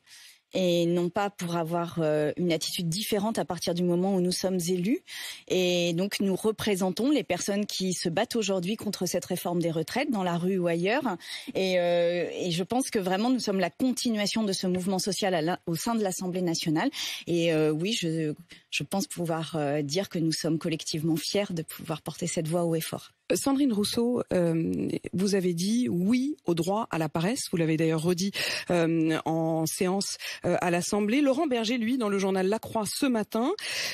et 0.55 0.87
non 0.87 1.11
pas 1.11 1.31
pour 1.31 1.57
avoir 1.57 1.99
euh, 2.01 2.33
une 2.37 2.53
attitude 2.53 2.89
différente 2.89 3.39
à 3.39 3.45
partir 3.45 3.75
du 3.75 3.83
moment 3.83 4.15
où 4.15 4.21
nous 4.21 4.33
sommes 4.33 4.59
élus. 4.69 5.01
Et 5.49 5.93
donc 5.95 6.21
nous 6.21 6.37
représentons 6.37 7.11
les 7.11 7.25
personnes 7.25 7.67
qui 7.67 7.93
se 7.93 8.09
battent 8.09 8.37
aujourd'hui 8.37 8.77
contre 8.77 9.07
cette 9.07 9.25
réforme 9.25 9.61
des 9.61 9.71
retraites 9.71 10.11
dans 10.11 10.23
la 10.23 10.39
rue 10.39 10.59
ou 10.59 10.67
ailleurs. 10.67 11.17
Et, 11.55 11.79
euh, 11.79 12.29
et 12.33 12.51
je 12.51 12.63
pense 12.63 12.91
que 12.91 12.99
vraiment 12.99 13.31
nous 13.31 13.41
sommes 13.41 13.61
la 13.61 13.71
continuation 13.71 14.43
de 14.45 14.53
ce 14.53 14.67
mouvement 14.67 14.99
social 14.99 15.59
au 15.67 15.75
sein 15.75 15.95
de 15.95 16.03
l'Assemblée 16.03 16.43
nationale. 16.43 16.91
Et 17.27 17.53
euh, 17.53 17.71
oui, 17.71 17.93
je, 17.93 18.33
je 18.71 18.83
pense 18.83 19.07
pouvoir 19.07 19.57
dire 19.83 20.09
que 20.09 20.19
nous 20.19 20.33
sommes 20.33 20.59
collectivement 20.59 21.17
fiers 21.17 21.51
de 21.51 21.63
pouvoir 21.63 22.03
porter 22.03 22.27
cette 22.27 22.49
voix 22.49 22.65
haut 22.65 22.75
et 22.75 22.81
fort. 22.81 23.13
Sandrine 23.35 23.73
Rousseau, 23.73 24.23
euh, 24.33 24.89
vous 25.13 25.35
avez 25.35 25.53
dit 25.53 25.89
oui 25.89 26.37
au 26.47 26.55
droit 26.55 26.87
à 26.91 26.99
la 26.99 27.09
paresse. 27.09 27.49
Vous 27.51 27.59
l'avez 27.59 27.77
d'ailleurs 27.77 28.03
redit 28.03 28.33
euh, 28.71 29.19
en 29.25 29.67
séance 29.67 30.17
euh, 30.45 30.57
à 30.61 30.71
l'Assemblée. 30.71 31.21
Laurent 31.21 31.47
Berger, 31.47 31.79
lui, 31.79 31.99
dans 31.99 32.09
le 32.09 32.19
journal 32.19 32.49
La 32.49 32.59
Croix 32.59 32.85
ce 32.87 33.07
matin, 33.07 33.53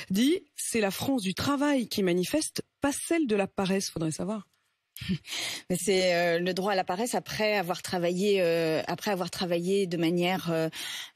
dit 0.09 0.39
c'est 0.55 0.79
la 0.79 0.91
France 0.91 1.21
du 1.21 1.33
travail 1.33 1.87
qui 1.87 2.01
manifeste, 2.01 2.63
pas 2.81 2.91
celle 2.93 3.27
de 3.27 3.35
la 3.35 3.47
paresse. 3.47 3.89
Faudrait 3.89 4.11
savoir. 4.11 4.47
C'est 5.77 6.15
euh, 6.15 6.39
le 6.39 6.53
droit 6.53 6.73
à 6.73 6.75
la 6.75 6.83
paresse 6.83 7.15
après 7.15 7.55
avoir 7.55 7.81
travaillé, 7.81 8.41
euh, 8.41 8.81
après 8.87 9.11
avoir 9.11 9.29
travaillé 9.29 9.87
de 9.87 9.97
manière 9.97 10.69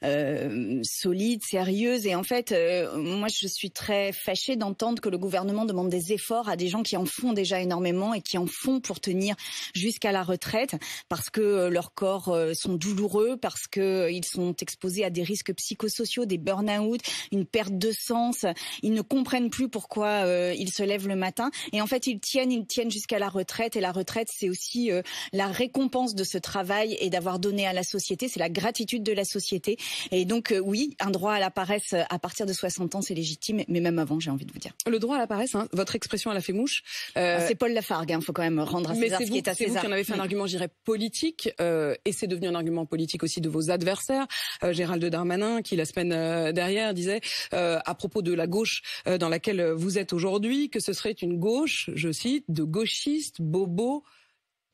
euh, 0.04 0.80
solide, 0.82 1.42
sérieuse. 1.42 2.06
Et 2.06 2.14
en 2.14 2.22
fait, 2.22 2.54
moi, 2.96 3.28
je 3.28 3.46
suis 3.46 3.70
très 3.70 4.12
fâchée 4.12 4.56
d'entendre 4.56 5.00
que 5.00 5.08
le 5.08 5.18
gouvernement 5.18 5.64
demande 5.64 5.88
des 5.88 6.12
efforts 6.12 6.48
à 6.48 6.56
des 6.56 6.68
gens 6.68 6.82
qui 6.82 6.96
en 6.96 7.06
font 7.06 7.32
déjà 7.32 7.60
énormément 7.60 8.14
et 8.14 8.20
qui 8.20 8.38
en 8.38 8.46
font 8.46 8.80
pour 8.80 9.00
tenir 9.00 9.34
jusqu'à 9.74 10.12
la 10.12 10.22
retraite, 10.22 10.76
parce 11.08 11.30
que 11.30 11.68
leurs 11.68 11.94
corps 11.94 12.36
sont 12.54 12.74
douloureux, 12.74 13.36
parce 13.36 13.66
que 13.66 14.10
ils 14.10 14.24
sont 14.24 14.54
exposés 14.60 15.04
à 15.04 15.10
des 15.10 15.22
risques 15.22 15.54
psychosociaux, 15.54 16.26
des 16.26 16.38
burn-out, 16.38 17.00
une 17.32 17.46
perte 17.46 17.76
de 17.76 17.92
sens. 17.92 18.44
Ils 18.82 18.92
ne 18.92 19.02
comprennent 19.02 19.50
plus 19.50 19.68
pourquoi 19.68 20.24
ils 20.54 20.72
se 20.72 20.82
lèvent 20.82 21.08
le 21.08 21.16
matin. 21.16 21.50
Et 21.72 21.80
en 21.80 21.86
fait, 21.86 22.06
ils 22.06 22.20
tiennent, 22.20 22.52
ils 22.52 22.66
tiennent 22.66 22.90
jusqu'à 22.90 23.18
la 23.18 23.28
retraite 23.28 23.69
et 23.76 23.80
la 23.80 23.92
retraite, 23.92 24.28
c'est 24.32 24.48
aussi 24.48 24.90
euh, 24.90 25.02
la 25.32 25.48
récompense 25.48 26.14
de 26.14 26.24
ce 26.24 26.38
travail 26.38 26.96
et 27.00 27.10
d'avoir 27.10 27.38
donné 27.38 27.66
à 27.66 27.72
la 27.72 27.82
société. 27.82 28.28
C'est 28.28 28.40
la 28.40 28.48
gratitude 28.48 29.02
de 29.02 29.12
la 29.12 29.24
société. 29.24 29.76
Et 30.10 30.24
donc, 30.24 30.52
euh, 30.52 30.58
oui, 30.58 30.96
un 31.00 31.10
droit 31.10 31.32
à 31.32 31.40
la 31.40 31.50
paresse 31.50 31.92
euh, 31.92 32.02
à 32.10 32.18
partir 32.18 32.46
de 32.46 32.52
60 32.52 32.94
ans, 32.94 33.02
c'est 33.02 33.14
légitime, 33.14 33.62
mais 33.68 33.80
même 33.80 33.98
avant, 33.98 34.20
j'ai 34.20 34.30
envie 34.30 34.46
de 34.46 34.52
vous 34.52 34.58
dire. 34.58 34.72
Le 34.86 34.98
droit 34.98 35.16
à 35.16 35.18
la 35.18 35.26
paresse, 35.26 35.54
hein, 35.54 35.68
votre 35.72 35.96
expression, 35.96 36.30
elle 36.30 36.38
a 36.38 36.42
fait 36.42 36.52
mouche. 36.52 36.82
Ah, 37.14 37.46
c'est 37.46 37.54
Paul 37.54 37.72
Lafargue, 37.72 38.10
il 38.10 38.14
hein, 38.14 38.20
faut 38.20 38.32
quand 38.32 38.42
même 38.42 38.60
rendre 38.60 38.90
à 38.90 38.94
César 38.94 39.20
ce 39.20 39.26
qui 39.26 39.38
est 39.38 39.48
à 39.48 39.54
César. 39.54 39.72
C'est 39.72 39.78
vous 39.78 39.80
qui 39.80 39.86
en 39.86 39.92
avez 39.92 40.04
fait 40.04 40.14
un 40.14 40.20
argument, 40.20 40.46
je 40.46 40.52
dirais, 40.52 40.68
politique, 40.84 41.48
et 41.58 42.12
c'est 42.12 42.26
devenu 42.26 42.48
un 42.48 42.54
argument 42.54 42.86
politique 42.86 43.22
aussi 43.22 43.40
de 43.40 43.48
vos 43.48 43.70
adversaires. 43.70 44.26
Gérald 44.70 45.04
Darmanin, 45.04 45.62
qui 45.62 45.76
la 45.76 45.84
semaine 45.84 46.52
dernière 46.52 46.94
disait 46.94 47.20
à 47.52 47.94
propos 47.94 48.22
de 48.22 48.32
la 48.32 48.46
gauche 48.46 48.82
dans 49.06 49.28
laquelle 49.28 49.72
vous 49.72 49.98
êtes 49.98 50.12
aujourd'hui, 50.12 50.70
que 50.70 50.80
ce 50.80 50.92
serait 50.92 51.12
une 51.12 51.38
gauche, 51.38 51.90
je 51.94 52.10
cite, 52.10 52.44
de 52.48 52.62
gauchistes, 52.62 53.40
beau 53.66 54.04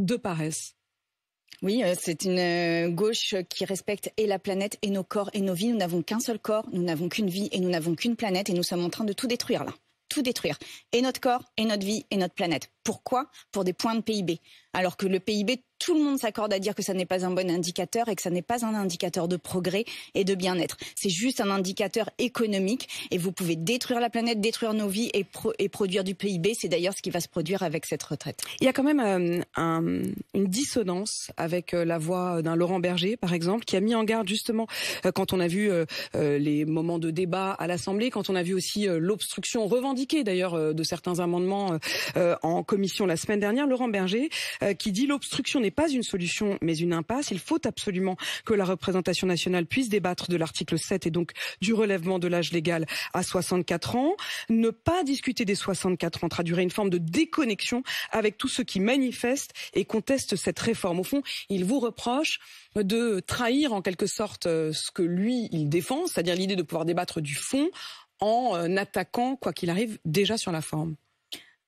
de 0.00 0.16
paresse. 0.16 0.76
Oui, 1.62 1.82
euh, 1.82 1.94
c'est 1.98 2.24
une 2.24 2.38
euh, 2.38 2.90
gauche 2.90 3.34
qui 3.48 3.64
respecte 3.64 4.12
et 4.16 4.26
la 4.26 4.38
planète 4.38 4.78
et 4.82 4.90
nos 4.90 5.04
corps 5.04 5.30
et 5.32 5.40
nos 5.40 5.54
vies. 5.54 5.68
Nous 5.68 5.78
n'avons 5.78 6.02
qu'un 6.02 6.20
seul 6.20 6.38
corps, 6.38 6.68
nous 6.72 6.82
n'avons 6.82 7.08
qu'une 7.08 7.30
vie 7.30 7.48
et 7.50 7.60
nous 7.60 7.70
n'avons 7.70 7.94
qu'une 7.94 8.16
planète 8.16 8.50
et 8.50 8.52
nous 8.52 8.62
sommes 8.62 8.84
en 8.84 8.90
train 8.90 9.04
de 9.04 9.14
tout 9.14 9.26
détruire 9.26 9.64
là. 9.64 9.72
Tout 10.08 10.22
détruire. 10.22 10.58
Et 10.92 11.02
notre 11.02 11.20
corps, 11.20 11.42
et 11.56 11.64
notre 11.64 11.84
vie, 11.84 12.06
et 12.10 12.16
notre 12.16 12.34
planète. 12.34 12.70
Pourquoi? 12.84 13.30
Pour 13.50 13.64
des 13.64 13.72
points 13.72 13.94
de 13.94 14.02
PIB. 14.02 14.40
Alors 14.72 14.96
que 14.96 15.06
le 15.06 15.18
PIB, 15.18 15.64
tout 15.78 15.94
le 15.94 16.02
monde 16.02 16.18
s'accorde 16.18 16.52
à 16.52 16.58
dire 16.58 16.74
que 16.74 16.82
ça 16.82 16.94
n'est 16.94 17.06
pas 17.06 17.24
un 17.24 17.30
bon 17.30 17.50
indicateur 17.50 18.08
et 18.08 18.16
que 18.16 18.22
ça 18.22 18.30
n'est 18.30 18.42
pas 18.42 18.64
un 18.64 18.74
indicateur 18.74 19.28
de 19.28 19.36
progrès 19.36 19.84
et 20.14 20.24
de 20.24 20.34
bien-être. 20.34 20.76
C'est 20.94 21.10
juste 21.10 21.40
un 21.40 21.50
indicateur 21.50 22.10
économique 22.18 22.88
et 23.10 23.18
vous 23.18 23.32
pouvez 23.32 23.56
détruire 23.56 24.00
la 24.00 24.10
planète, 24.10 24.40
détruire 24.40 24.74
nos 24.74 24.88
vies 24.88 25.10
et, 25.14 25.24
produire 25.68 26.04
du 26.04 26.14
PIB. 26.14 26.54
C'est 26.54 26.68
d'ailleurs 26.68 26.94
ce 26.94 27.02
qui 27.02 27.10
va 27.10 27.20
se 27.20 27.28
produire 27.28 27.62
avec 27.62 27.86
cette 27.86 28.02
retraite. 28.02 28.40
Il 28.60 28.64
y 28.64 28.68
a 28.68 28.72
quand 28.72 28.82
même 28.82 29.44
euh, 29.58 30.02
une 30.34 30.46
dissonance 30.46 31.30
avec 31.36 31.74
euh, 31.74 31.84
la 31.84 31.98
voix 31.98 32.42
d'un 32.42 32.56
Laurent 32.56 32.80
Berger, 32.80 33.16
par 33.16 33.32
exemple, 33.32 33.64
qui 33.64 33.76
a 33.76 33.80
mis 33.80 33.94
en 33.94 34.04
garde 34.04 34.28
justement 34.28 34.66
euh, 35.04 35.12
quand 35.12 35.32
on 35.32 35.40
a 35.40 35.46
vu 35.46 35.70
les 36.14 36.64
moments 36.64 36.98
de 36.98 37.10
débat 37.10 37.52
à 37.52 37.66
l'Assemblée, 37.66 38.10
quand 38.10 38.30
on 38.30 38.36
a 38.36 38.42
vu 38.42 38.54
aussi 38.54 38.86
l'obstruction 38.86 39.66
revendiquée 39.66 40.24
d'ailleurs 40.24 40.74
de 40.74 40.82
certains 40.82 41.20
amendements 41.20 41.78
en 42.42 42.62
commission 42.62 43.06
la 43.06 43.16
semaine 43.16 43.40
dernière. 43.40 43.66
Laurent 43.66 43.88
Berger 43.88 44.28
qui 44.78 44.92
dit 44.92 45.06
l'obstruction 45.06 45.60
n'est 45.66 45.70
pas 45.70 45.88
une 45.88 46.02
solution, 46.02 46.58
mais 46.62 46.76
une 46.76 46.92
impasse. 46.92 47.30
Il 47.30 47.38
faut 47.38 47.64
absolument 47.66 48.16
que 48.44 48.54
la 48.54 48.64
représentation 48.64 49.26
nationale 49.26 49.66
puisse 49.66 49.88
débattre 49.88 50.30
de 50.30 50.36
l'article 50.36 50.78
7 50.78 51.06
et 51.06 51.10
donc 51.10 51.32
du 51.60 51.74
relèvement 51.74 52.18
de 52.18 52.28
l'âge 52.28 52.52
légal 52.52 52.86
à 53.12 53.22
64 53.22 53.96
ans. 53.96 54.16
Ne 54.48 54.70
pas 54.70 55.04
discuter 55.04 55.44
des 55.44 55.54
64 55.54 56.24
ans 56.24 56.28
traduirait 56.28 56.62
une 56.62 56.70
forme 56.70 56.90
de 56.90 56.98
déconnexion 56.98 57.82
avec 58.10 58.38
tous 58.38 58.48
ceux 58.48 58.64
qui 58.64 58.80
manifestent 58.80 59.52
et 59.74 59.84
contestent 59.84 60.36
cette 60.36 60.58
réforme. 60.58 61.00
Au 61.00 61.04
fond, 61.04 61.22
il 61.48 61.64
vous 61.64 61.80
reproche 61.80 62.38
de 62.76 63.20
trahir 63.20 63.72
en 63.72 63.82
quelque 63.82 64.06
sorte 64.06 64.44
ce 64.44 64.90
que 64.92 65.02
lui, 65.02 65.48
il 65.50 65.68
défend, 65.68 66.06
c'est-à-dire 66.06 66.36
l'idée 66.36 66.56
de 66.56 66.62
pouvoir 66.62 66.84
débattre 66.84 67.20
du 67.20 67.34
fond 67.34 67.68
en 68.20 68.76
attaquant, 68.76 69.36
quoi 69.36 69.52
qu'il 69.52 69.68
arrive, 69.70 69.98
déjà 70.04 70.38
sur 70.38 70.52
la 70.52 70.62
forme. 70.62 70.96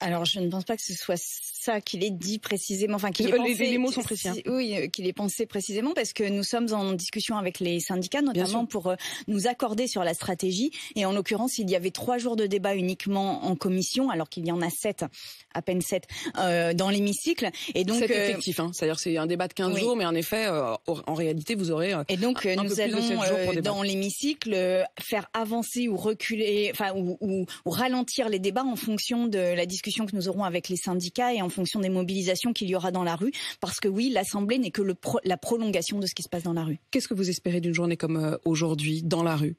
Alors, 0.00 0.24
je 0.24 0.38
ne 0.38 0.48
pense 0.48 0.64
pas 0.64 0.76
que 0.76 0.82
ce 0.82 0.94
soit 0.94 1.20
ça 1.20 1.80
qu'il 1.80 2.04
ait 2.04 2.10
dit 2.10 2.38
précisément, 2.38 2.96
enfin 2.96 3.10
qu'il 3.10 3.28
ait 3.28 3.32
pensé. 3.32 3.54
Les, 3.54 3.78
mots 3.78 3.90
sont 3.90 4.02
précis. 4.02 4.28
Hein. 4.28 4.34
Oui, 4.46 4.74
euh, 4.76 4.86
qu'il 4.86 5.06
ait 5.08 5.12
pensé 5.12 5.44
précisément 5.44 5.92
parce 5.92 6.12
que 6.12 6.22
nous 6.22 6.44
sommes 6.44 6.72
en 6.72 6.92
discussion 6.92 7.36
avec 7.36 7.58
les 7.58 7.80
syndicats, 7.80 8.22
notamment 8.22 8.64
pour 8.64 8.86
euh, 8.88 8.94
nous 9.26 9.48
accorder 9.48 9.88
sur 9.88 10.04
la 10.04 10.14
stratégie. 10.14 10.70
Et 10.94 11.04
en 11.04 11.12
l'occurrence, 11.12 11.58
il 11.58 11.68
y 11.68 11.74
avait 11.74 11.90
trois 11.90 12.18
jours 12.18 12.36
de 12.36 12.46
débat 12.46 12.76
uniquement 12.76 13.44
en 13.44 13.56
commission, 13.56 14.08
alors 14.08 14.28
qu'il 14.28 14.46
y 14.46 14.52
en 14.52 14.62
a 14.62 14.70
sept, 14.70 15.04
à 15.52 15.62
peine 15.62 15.80
sept, 15.80 16.04
euh, 16.38 16.74
dans 16.74 16.90
l'hémicycle. 16.90 17.50
Et 17.74 17.84
donc, 17.84 17.98
c'est 17.98 18.30
effectif, 18.30 18.60
hein. 18.60 18.70
c'est-à-dire 18.72 19.00
c'est 19.00 19.16
un 19.16 19.26
débat 19.26 19.48
de 19.48 19.54
15 19.54 19.76
jours, 19.78 19.96
mais 19.96 20.06
en 20.06 20.14
effet, 20.14 20.46
en 20.48 21.14
réalité, 21.14 21.56
vous 21.56 21.72
aurez. 21.72 21.94
Et 22.08 22.16
donc, 22.16 22.44
nous 22.44 22.80
allons 22.80 23.00
dans 23.62 23.82
l'hémicycle 23.82 24.84
faire 25.00 25.28
avancer 25.34 25.88
ou 25.88 25.96
reculer, 25.96 26.70
enfin 26.72 26.92
ou, 26.94 27.18
ou, 27.20 27.46
ou 27.64 27.70
ralentir 27.70 28.28
les 28.28 28.38
débats 28.38 28.64
en 28.64 28.76
fonction 28.76 29.26
de 29.26 29.38
la 29.38 29.66
discussion 29.66 29.87
que 30.06 30.14
nous 30.14 30.28
aurons 30.28 30.44
avec 30.44 30.68
les 30.68 30.76
syndicats 30.76 31.34
et 31.34 31.42
en 31.42 31.48
fonction 31.48 31.80
des 31.80 31.88
mobilisations 31.88 32.52
qu'il 32.52 32.68
y 32.68 32.76
aura 32.76 32.90
dans 32.90 33.04
la 33.04 33.16
rue. 33.16 33.32
Parce 33.60 33.80
que 33.80 33.88
oui, 33.88 34.10
l'Assemblée 34.10 34.58
n'est 34.58 34.70
que 34.70 34.82
la 35.24 35.36
prolongation 35.36 35.98
de 35.98 36.06
ce 36.06 36.14
qui 36.14 36.22
se 36.22 36.28
passe 36.28 36.42
dans 36.42 36.52
la 36.52 36.64
rue. 36.64 36.78
Qu'est-ce 36.90 37.08
que 37.08 37.14
vous 37.14 37.30
espérez 37.30 37.60
d'une 37.60 37.74
journée 37.74 37.96
comme 37.96 38.16
euh, 38.16 38.36
aujourd'hui 38.44 39.02
dans 39.02 39.22
la 39.22 39.36
rue? 39.36 39.56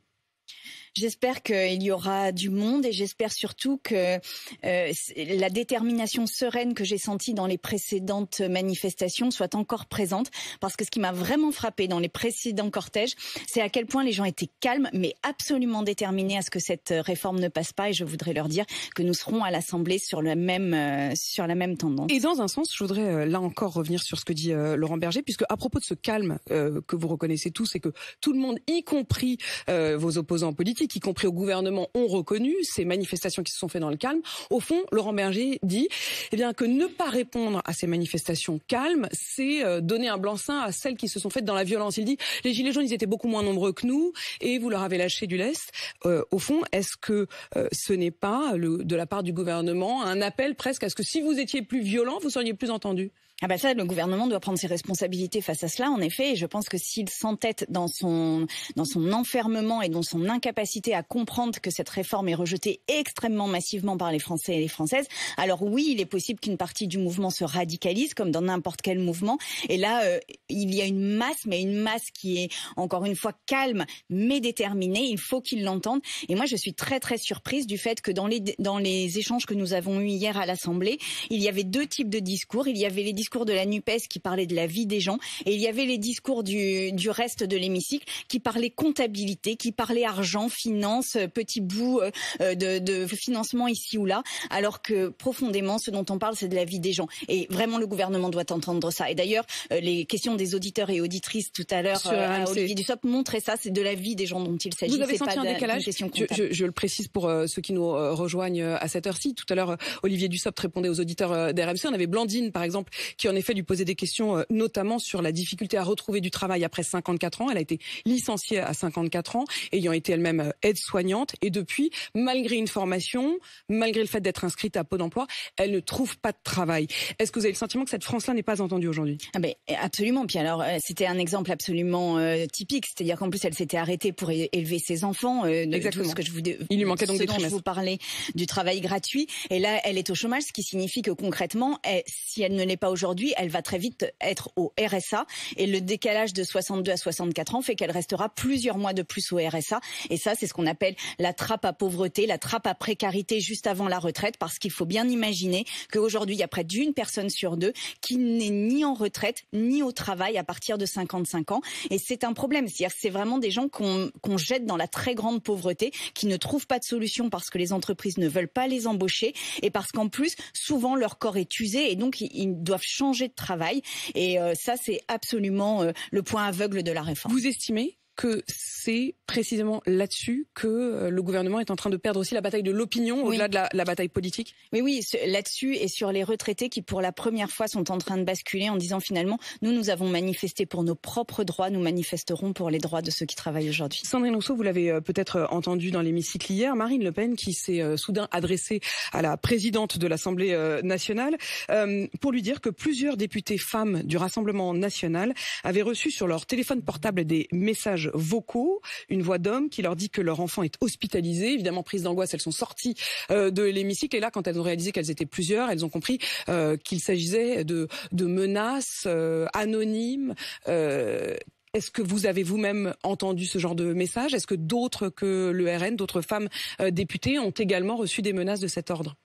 J'espère 0.96 1.43
qu'il 1.43 1.81
y 1.81 1.91
aura 1.91 2.31
du 2.31 2.50
monde 2.50 2.86
et 2.86 2.91
j'espère 2.91 3.31
surtout 3.31 3.79
que 3.84 4.19
euh, 4.65 4.91
la 5.15 5.50
détermination 5.50 6.25
sereine 6.25 6.74
que 6.74 6.84
j'ai 6.84 6.98
sentie 6.98 7.34
dans 7.34 7.46
les 7.46 7.58
précédentes 7.58 8.41
manifestations 8.41 9.31
soit 9.31 9.55
encore 9.55 9.86
présente. 9.86 10.29
Parce 10.60 10.75
que 10.75 10.86
ce 10.86 10.91
qui 10.91 11.00
m'a 11.00 11.12
vraiment 11.12 11.51
frappé 11.51 11.88
dans 11.88 12.00
les 12.00 12.10
précédents 12.10 12.69
cortèges, 12.69 13.13
c'est 13.48 13.62
à 13.62 13.69
quel 13.69 13.86
point 13.86 14.03
les 14.03 14.12
gens 14.12 14.24
étaient 14.24 14.50
calmes, 14.60 14.89
mais 14.93 15.15
absolument 15.24 15.84
déterminés 15.84 16.38
à 16.38 16.41
ce 16.41 16.50
que 16.50 16.60
cette 16.60 16.93
réforme 16.98 17.39
ne 17.39 17.48
passe 17.48 17.74
pas. 17.74 17.89
Et 17.89 17.93
je 17.93 18.03
voudrais 18.03 18.34
leur 18.34 18.48
dire 18.48 18.65
que 18.96 19.03
nous 19.03 19.13
serons 19.13 19.43
à 19.43 19.51
l'Assemblée 19.51 20.00
sur, 20.00 20.19
euh, 20.19 21.12
sur 21.15 21.48
la 21.48 21.55
même 21.55 21.77
tendance. 21.77 22.12
Et 22.12 22.19
dans 22.19 22.41
un 22.41 22.48
sens, 22.48 22.74
je 22.75 22.84
voudrais 22.84 23.01
euh, 23.01 23.25
là 23.25 23.39
encore 23.39 23.74
revenir 23.74 24.01
sur 24.01 24.17
ce 24.17 24.25
que 24.25 24.34
dit 24.34 24.51
Laurent 24.51 24.98
Berger, 24.98 25.22
puisque 25.22 25.43
à 25.50 25.58
propos 25.58 25.79
de 25.79 25.84
ce 25.84 25.93
calme 25.93 26.39
que 26.48 26.96
vous 26.96 27.08
reconnaissez 27.08 27.51
tous 27.51 27.75
et 27.75 27.79
que 27.79 27.89
tout 28.22 28.34
le 28.34 28.39
monde, 28.39 28.60
y 28.67 28.84
compris 28.84 29.38
vos 29.67 30.17
opposants 30.17 30.53
politiques, 30.53 30.79
y 30.84 31.00
compris 31.00 31.28
au 31.28 31.32
gouvernement, 31.32 31.90
ont 31.94 32.08
reconnu 32.08 32.56
ces 32.64 32.86
manifestations 32.86 33.44
qui 33.44 33.52
se 33.52 33.60
sont 33.60 33.68
faites 33.68 33.82
dans 33.82 33.90
le 33.90 33.98
calme. 33.98 34.22
Au 34.50 34.60
fond, 34.60 34.82
Laurent 34.92 35.14
Berger 35.14 35.60
dit 35.64 35.88
eh 36.32 36.36
bien, 36.36 36.54
que 36.54 36.66
ne 36.66 36.86
pas 36.86 37.10
répondre 37.10 37.62
à 37.66 37.74
ces 37.74 37.88
manifestations 37.88 38.60
calmes, 38.68 39.08
c'est 39.12 39.64
euh, 39.64 39.82
donner 39.82 40.08
un 40.08 40.18
blanc-seing 40.18 40.60
à 40.60 40.72
celles 40.72 40.96
qui 40.96 41.08
se 41.08 41.20
sont 41.20 41.30
faites 41.30 41.46
dans 41.46 41.56
la 41.56 41.64
violence. 41.64 41.98
Il 41.98 42.06
dit 42.06 42.18
les 42.44 42.54
Gilets 42.54 42.72
jaunes, 42.72 42.86
ils 42.86 42.94
étaient 42.94 43.06
beaucoup 43.06 43.28
moins 43.28 43.44
nombreux 43.44 43.74
que 43.74 43.86
nous 43.86 44.14
et 44.42 44.60
vous 44.60 44.70
leur 44.70 44.82
avez 44.82 44.98
lâché 44.98 45.28
du 45.28 45.38
lest. 45.38 45.72
Euh, 46.06 46.24
au 46.32 46.40
fond, 46.40 46.62
est-ce 46.72 46.98
que 46.98 47.28
euh, 47.56 47.68
ce 47.72 47.94
n'est 47.94 48.12
pas, 48.12 48.54
de 48.56 48.96
la 48.96 49.06
part 49.06 49.24
du 49.24 49.34
gouvernement, 49.34 50.04
un 50.04 50.22
appel 50.22 50.56
presque 50.56 50.84
à 50.84 50.90
ce 50.90 50.96
que 50.96 51.04
si 51.04 51.22
vous 51.22 51.40
étiez 51.40 51.62
plus 51.62 51.82
violent, 51.82 52.20
vous 52.22 52.30
seriez 52.30 52.54
plus 52.54 52.70
entendu? 52.70 53.12
Ah 53.41 53.48
ben 53.48 53.58
ça, 53.58 53.74
le 53.74 53.86
gouvernement 53.86 54.27
doit 54.27 54.41
prendre 54.41 54.60
ses 54.60 54.67
responsabilités 54.67 55.39
face 55.39 55.63
à 55.63 55.69
cela, 55.69 55.89
en 55.89 56.01
effet. 56.01 56.34
Et 56.34 56.36
je 56.36 56.46
pense 56.46 56.67
que 56.67 56.77
s'il 56.77 57.08
s'entête 57.08 57.65
dans 57.69 57.88
son 57.88 58.48
dans 58.75 58.84
son 58.84 59.13
enfermement 59.13 59.81
et 59.81 59.88
dans 59.88 60.01
son 60.01 60.27
incapacité 60.27 60.93
à 60.93 61.03
comprendre 61.03 61.60
que 61.62 61.72
cette 61.72 61.88
réforme 61.88 62.27
est 62.27 62.36
rejetée 62.36 62.81
extrêmement 62.89 63.48
massivement 63.48 63.96
par 63.96 64.12
les 64.12 64.19
Français 64.19 64.58
et 64.58 64.60
les 64.60 64.67
Françaises, 64.67 65.08
alors 65.38 65.63
oui, 65.63 65.88
il 65.91 66.01
est 66.01 66.05
possible 66.05 66.41
qu'une 66.41 66.58
partie 66.58 66.88
du 66.88 66.98
mouvement 66.98 67.29
se 67.29 67.46
radicalise, 67.46 68.13
comme 68.13 68.31
dans 68.31 68.41
n'importe 68.41 68.81
quel 68.81 69.00
mouvement. 69.00 69.38
Et 69.69 69.77
là, 69.77 70.03
euh, 70.03 70.19
il 70.50 70.75
y 70.75 70.81
a 70.81 70.86
une 70.86 71.15
masse, 71.15 71.46
mais 71.46 71.62
une 71.62 71.77
masse 71.77 72.12
qui 72.13 72.43
est 72.43 72.50
encore 72.75 73.05
une 73.05 73.15
fois 73.15 73.31
calme 73.46 73.86
mais 74.10 74.41
déterminée. 74.41 75.08
Il 75.08 75.17
faut 75.17 75.39
qu'ils 75.39 75.63
l'entendent. 75.63 76.01
Et 76.27 76.36
moi, 76.36 76.46
je 76.46 76.58
suis 76.58 76.74
très 76.74 77.00
très 77.00 77.17
surprise 77.17 77.67
du 77.67 77.77
fait 77.77 78.01
que 78.01 78.12
dans 78.12 78.27
les 78.27 78.41
dans 78.60 78.79
les 78.79 79.17
échanges 79.17 79.46
que 79.46 79.53
nous 79.53 79.72
avons 79.72 80.01
eus 80.01 80.10
hier 80.10 80.38
à 80.38 80.46
l'Assemblée, 80.46 81.00
il 81.29 81.41
y 81.41 81.48
avait 81.48 81.63
deux 81.63 81.88
types 81.88 82.10
de 82.10 82.19
discours. 82.19 82.67
Il 82.67 82.77
y 82.77 82.86
avait 82.86 83.03
les 83.03 83.13
discours 83.13 83.29
discours 83.30 83.46
de 83.46 83.54
la 83.54 83.68
NUPES 83.68 84.08
qui 84.10 84.18
parlait 84.18 84.48
de 84.48 84.56
la 84.56 84.66
vie 84.66 84.88
des 84.88 85.00
gens 85.00 85.20
et 85.46 85.54
il 85.54 85.62
y 85.62 85.68
avait 85.68 85.86
les 85.86 86.00
discours 86.00 86.44
du, 86.44 86.92
du 86.94 87.12
reste 87.12 87.44
de 87.44 87.58
l'hémicycle 87.58 88.08
qui 88.28 88.40
parlaient 88.40 88.72
comptabilité, 88.72 89.56
qui 89.56 89.72
parlaient 89.72 90.04
argent, 90.04 90.50
finance, 90.50 91.16
petit 91.32 91.62
bout 91.62 92.02
euh, 92.02 92.56
de, 92.56 92.80
de 92.80 93.06
financement 93.06 93.68
ici 93.68 94.00
ou 94.00 94.08
là, 94.08 94.24
alors 94.50 94.82
que 94.82 95.10
profondément 95.10 95.78
ce 95.78 95.92
dont 95.92 96.06
on 96.10 96.18
parle 96.18 96.36
c'est 96.36 96.48
de 96.48 96.56
la 96.56 96.66
vie 96.66 96.80
des 96.80 96.92
gens. 96.92 97.08
Et 97.28 97.46
vraiment 97.52 97.78
le 97.78 97.86
gouvernement 97.86 98.30
doit 98.30 98.52
entendre 98.52 98.90
ça. 98.90 99.12
Et 99.12 99.14
d'ailleurs 99.14 99.46
euh, 99.72 99.80
les 99.80 100.06
questions 100.06 100.34
des 100.34 100.56
auditeurs 100.56 100.90
et 100.90 101.00
auditrices 101.00 101.52
tout 101.52 101.68
à 101.70 101.84
l'heure 101.84 102.02
euh, 102.08 102.46
Olivier 102.48 102.74
Dussopt 102.74 103.04
montraient 103.04 103.42
ça, 103.42 103.58
c'est 103.62 103.70
de 103.70 103.82
la 103.84 103.94
vie 103.94 104.16
des 104.16 104.26
gens 104.26 104.40
dont 104.40 104.58
il 104.58 104.74
s'agit. 104.74 104.96
Vous 104.96 105.04
avez 105.04 105.18
senti 105.18 105.38
un 105.38 105.44
décalage 105.44 105.84
je, 105.84 106.26
je, 106.36 106.52
je, 106.52 106.66
le 106.66 106.72
précise 106.72 107.10
pour 107.10 107.32
ceux 107.46 107.62
qui 107.62 107.74
nous 107.74 107.92
rejoignent 107.92 108.64
à 108.64 108.88
cette 108.88 109.06
heure-ci. 109.06 109.36
Tout 109.36 109.46
à 109.50 109.56
l'heure 109.56 109.78
Olivier 110.02 110.30
Dussopt 110.30 110.60
répondait 110.60 110.90
aux 110.90 111.00
auditeurs 111.00 111.54
d'RMC. 111.54 111.86
On 111.86 111.94
avait 111.94 112.08
Blandine 112.08 112.52
par 112.52 112.64
exemple 112.64 112.92
qui 113.20 113.30
en 113.30 113.36
effet 113.36 113.54
lui 113.54 113.64
posait 113.64 113.86
des 113.86 113.96
questions, 113.96 114.44
notamment 114.50 114.98
sur 114.98 115.22
la 115.22 115.32
difficulté 115.32 115.78
à 115.78 115.84
retrouver 115.84 116.22
du 116.22 116.32
travail 116.32 116.64
après 116.64 116.84
54 116.84 117.42
ans. 117.42 117.50
Elle 117.52 117.58
a 117.58 117.62
été 117.62 117.78
licenciée 118.06 118.60
à 118.60 118.74
54 118.74 119.36
ans, 119.36 119.44
ayant 119.74 119.92
été 119.92 120.14
elle-même 120.14 120.54
aide-soignante. 120.64 121.36
Et 121.42 121.50
depuis, 121.50 121.92
malgré 122.16 122.56
une 122.56 122.68
formation, 122.68 123.38
malgré 123.68 124.02
le 124.02 124.08
fait 124.08 124.22
d'être 124.22 124.46
inscrite 124.46 124.78
à 124.78 124.84
Pôle 124.84 125.00
d'emploi, 125.00 125.28
elle 125.58 125.72
ne 125.72 125.82
trouve 125.82 126.18
pas 126.18 126.32
de 126.32 126.38
travail. 126.44 126.88
Est-ce 127.20 127.32
que 127.32 127.40
vous 127.40 127.46
avez 127.46 127.52
le 127.52 127.58
sentiment 127.58 127.84
que 127.84 127.90
cette 127.90 128.06
France-là 128.06 128.34
n'est 128.34 128.42
pas 128.42 128.62
entendue 128.62 128.88
aujourd'hui? 128.88 129.18
Ah 129.36 129.40
ben, 129.40 129.54
Absolument. 129.82 130.26
Puis 130.26 130.40
alors, 130.40 130.64
c'était 130.80 131.06
un 131.06 131.20
exemple 131.20 131.52
absolument 131.52 132.18
typique. 132.52 132.86
C'est-à-dire 132.86 133.18
qu'en 133.18 133.30
plus, 133.30 133.44
elle 133.44 133.54
s'était 133.54 133.78
arrêtée 133.78 134.14
pour 134.14 134.32
élever 134.32 134.80
ses 134.80 135.04
enfants. 135.04 135.46
Exactement. 135.46 136.10
Ce 136.10 136.16
que 136.16 136.24
je 136.24 136.32
vous, 136.32 136.40
Il 136.70 136.78
lui 136.78 136.86
manquait 136.86 137.06
donc 137.06 137.18
des 137.18 137.26
trimestres. 137.26 137.50
je 137.50 137.56
vous 137.56 137.62
parlais 137.62 137.98
du 138.34 138.46
travail 138.46 138.80
gratuit. 138.80 139.28
Et 139.50 139.60
là, 139.60 139.82
elle 139.84 139.98
est 139.98 140.10
au 140.10 140.16
chômage, 140.16 140.44
ce 140.44 140.54
qui 140.54 140.64
signifie 140.64 141.02
que 141.02 141.12
concrètement, 141.12 141.80
si 142.08 142.42
elle 142.42 142.56
ne 142.56 142.64
l'est 142.64 142.78
pas 142.78 142.90
aujourd'hui, 142.90 143.09
elle 143.38 143.50
va 143.50 143.62
très 143.62 143.78
vite 143.78 144.06
être 144.22 144.51
au 144.56 144.74
RSA. 144.80 145.25
Et 145.58 145.68
le 145.68 145.82
décalage 145.82 146.34
de 146.34 146.44
62 146.44 146.92
à 146.92 146.98
64 146.98 147.56
ans 147.56 147.62
fait 147.62 147.75
qu'elle 147.75 147.92
restera 147.92 148.30
plusieurs 148.30 148.78
mois 148.78 148.94
de 148.94 149.01
plus 149.01 149.32
au 149.32 149.38
RSA. 149.38 149.80
Et 150.10 150.18
ça, 150.18 150.36
c'est 150.36 150.48
ce 150.48 150.54
qu'on 150.54 150.66
appelle 150.66 150.96
la 151.18 151.34
trappe 151.34 151.66
à 151.66 151.74
pauvreté, 151.74 152.25
la 152.25 152.38
trappe 152.38 152.68
à 152.68 152.75
précarité 152.75 153.39
juste 153.39 153.68
avant 153.68 153.88
la 153.88 154.00
retraite, 154.00 154.38
parce 154.38 154.60
qu'il 154.60 154.72
faut 154.72 154.86
bien 154.86 155.08
imaginer 155.08 155.66
qu'aujourd'hui, 155.92 156.36
il 156.36 156.39
y 156.39 156.44
a 156.44 156.48
près 156.48 156.63
d'une 156.63 156.94
personne 156.94 157.30
sur 157.30 157.58
deux 157.58 157.74
qui 158.01 158.18
n'est 158.18 158.50
ni 158.50 158.86
en 158.86 158.94
retraite, 158.94 159.44
ni 159.54 159.84
au 159.84 159.92
travail 159.92 160.38
à 160.38 160.44
partir 160.44 160.78
de 160.78 160.86
55 160.86 161.51
ans. 161.51 161.62
Et 161.89 161.98
c'est 161.98 162.24
un 162.24 162.34
problème. 162.34 162.68
C'est-à-dire 162.68 162.96
c'est 162.98 163.10
vraiment 163.10 163.38
des 163.38 163.51
gens 163.51 163.68
qu'on 163.68 164.12
qu'on 164.22 164.38
jette 164.38 164.66
dans 164.66 164.78
la 164.78 164.88
très 164.88 165.16
grande 165.16 165.42
pauvreté, 165.42 165.92
qui 166.13 166.28
ne 166.28 166.38
trouvent 166.38 166.68
pas 166.68 166.80
de 166.80 166.84
solution 166.84 167.30
parce 167.30 167.50
que 167.50 167.58
les 167.58 167.74
entreprises 167.74 168.18
ne 168.18 168.28
veulent 168.28 168.48
pas 168.48 168.68
les 168.68 168.88
embaucher 168.88 169.34
et 169.62 169.70
parce 169.70 169.92
qu'en 169.92 170.08
plus, 170.08 170.36
souvent, 170.54 170.96
leur 170.96 171.18
corps 171.18 171.38
est 171.38 171.60
usé 171.60 171.92
et 171.92 171.96
donc 171.96 172.22
ils 172.22 172.63
doivent 172.63 172.82
changer 172.84 172.99
de 173.29 173.34
travail. 173.34 173.82
Et 174.15 174.39
euh, 174.39 174.53
ça, 174.56 174.75
c'est 174.82 175.01
absolument 175.08 175.82
euh, 175.82 175.91
le 176.12 176.24
point 176.24 176.46
aveugle 176.46 176.84
de 176.84 176.91
la 176.91 177.01
réforme. 177.01 177.34
Vous 177.34 177.48
estimez 177.48 177.99
que 178.20 178.44
c'est 178.48 179.16
précisément 179.28 179.82
là-dessus 179.86 180.48
que 180.54 180.68
euh, 180.68 181.10
le 181.10 181.22
gouvernement 181.22 181.62
est 181.62 181.72
en 181.72 181.78
train 181.78 181.90
de 181.90 181.96
perdre 181.96 182.20
aussi 182.20 182.34
la 182.34 182.42
bataille 182.42 182.64
de 182.64 182.72
l'opinion 182.72 183.24
au-delà 183.24 183.48
de 183.48 183.54
la, 183.54 183.70
la, 183.72 183.86
bataille 183.86 184.10
politique 184.10 184.56
Oui, 184.74 184.82
oui, 184.82 185.02
là-dessus 185.26 185.76
et 185.76 185.88
sur 185.88 186.12
les 186.12 186.26
retraités 186.26 186.68
qui, 186.68 186.82
pour 186.82 187.00
la 187.00 187.14
première 187.14 187.50
fois, 187.50 187.70
sont 187.70 187.92
en 187.92 187.98
train 187.98 188.18
de 188.18 188.26
basculer 188.26 188.70
en 188.70 188.76
disant 188.76 189.00
finalement, 189.00 189.40
nous, 189.62 189.72
nous 189.72 189.90
avons 189.90 190.10
manifesté 190.10 190.66
pour 190.66 190.84
nos 190.84 190.96
propres 190.96 191.46
droits, 191.46 191.70
nous 191.70 191.80
manifesterons 191.80 192.52
pour 192.52 192.70
les 192.70 192.80
droits 192.80 193.02
de 193.02 193.10
ceux 193.10 193.26
qui 193.26 193.38
travaillent 193.38 193.70
aujourd'hui. 193.70 194.02
Sandrine 194.04 194.36
Rousseau, 194.36 194.54
vous 194.54 194.64
l'avez 194.64 194.92
euh, 194.92 195.00
peut-être 195.00 195.48
entendu 195.52 195.90
dans 195.90 196.02
l'hémicycle 196.02 196.52
hier, 196.52 196.76
Marine 196.76 197.04
Le 197.04 197.14
Pen 197.14 197.38
qui 197.38 197.54
s'est 197.54 197.82
euh, 197.82 197.96
soudain 197.96 198.28
adressée 198.32 198.82
à 199.14 199.22
la 199.22 199.38
présidente 199.38 199.98
de 199.98 200.08
l'Assemblée 200.08 200.58
nationale 200.84 201.38
euh, 201.70 202.06
pour 202.20 202.34
lui 202.34 202.42
dire 202.42 202.60
que 202.60 202.70
plusieurs 202.70 203.16
députés 203.16 203.58
femmes 203.58 204.04
du 204.04 204.18
Rassemblement 204.18 204.74
national 204.74 205.34
avaient 205.64 205.82
reçu 205.82 206.12
sur 206.12 206.28
leur 206.28 206.46
téléphone 206.46 206.82
portable 206.82 207.24
des 207.24 207.48
messages 207.54 208.09
vocaux, 208.13 208.82
une 209.10 209.22
voix 209.22 209.38
d'homme 209.38 209.70
qui 209.70 209.82
leur 209.82 209.96
dit 209.96 210.10
que 210.10 210.22
leur 210.22 210.39
enfant 210.39 210.63
est 210.63 210.75
hospitalisé. 210.82 211.54
Évidemment, 211.54 211.84
prise 211.84 212.04
d'angoisse, 212.04 212.34
elles 212.34 212.42
sont 212.42 212.51
sorties 212.51 212.96
euh, 213.32 213.51
de 213.51 213.63
l'hémicycle 213.63 214.16
et 214.16 214.20
là, 214.20 214.32
quand 214.32 214.48
elles 214.48 214.60
ont 214.60 214.63
réalisé 214.63 214.92
qu'elles 214.92 215.12
étaient 215.12 215.25
plusieurs, 215.25 215.70
elles 215.70 215.86
ont 215.86 215.89
compris 215.89 216.20
euh, 216.50 216.78
qu'il 216.78 217.00
s'agissait 217.00 217.63
de, 217.63 217.88
de, 218.12 218.25
menaces 218.25 219.04
euh, 219.06 219.48
anonymes. 219.54 220.36
est-ce 220.68 221.92
que 221.92 222.01
vous 222.01 222.25
avez 222.25 222.44
vous-même 222.44 222.94
entendu 223.04 223.46
ce 223.46 223.60
genre 223.60 223.75
de 223.75 223.94
message? 223.94 224.34
Est-ce 224.34 224.48
que 224.48 224.56
d'autres 224.56 225.10
que 225.10 225.51
le 225.54 225.75
RN, 225.75 225.96
d'autres 225.96 226.22
femmes 226.22 226.50
députées 226.92 227.39
ont 227.39 227.51
également 227.51 227.96
reçu 227.96 228.22
des 228.22 228.34
menaces 228.34 228.60
de 228.60 228.68
cet 228.68 228.92
ordre? 228.92 229.16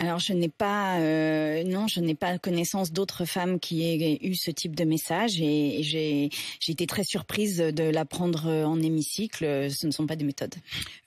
Alors 0.00 0.18
je 0.18 0.32
n'ai 0.32 0.48
pas, 0.48 0.98
euh, 1.00 1.62
non, 1.62 1.86
je 1.86 2.00
n'ai 2.00 2.14
pas 2.14 2.38
connaissance 2.38 2.90
d'autres 2.90 3.26
femmes 3.26 3.60
qui 3.60 3.82
aient 3.82 4.18
eu 4.22 4.34
ce 4.34 4.50
type 4.50 4.74
de 4.74 4.84
message 4.84 5.42
et, 5.42 5.82
j'ai, 5.82 6.30
j'ai 6.58 6.72
été 6.72 6.86
très 6.86 7.04
surprise 7.04 7.58
de 7.58 7.82
l'apprendre 7.84 8.48
en 8.48 8.80
hémicycle. 8.80 9.70
Ce 9.70 9.86
ne 9.86 9.92
sont 9.92 10.06
pas 10.06 10.16
des 10.16 10.24
méthodes. 10.24 10.54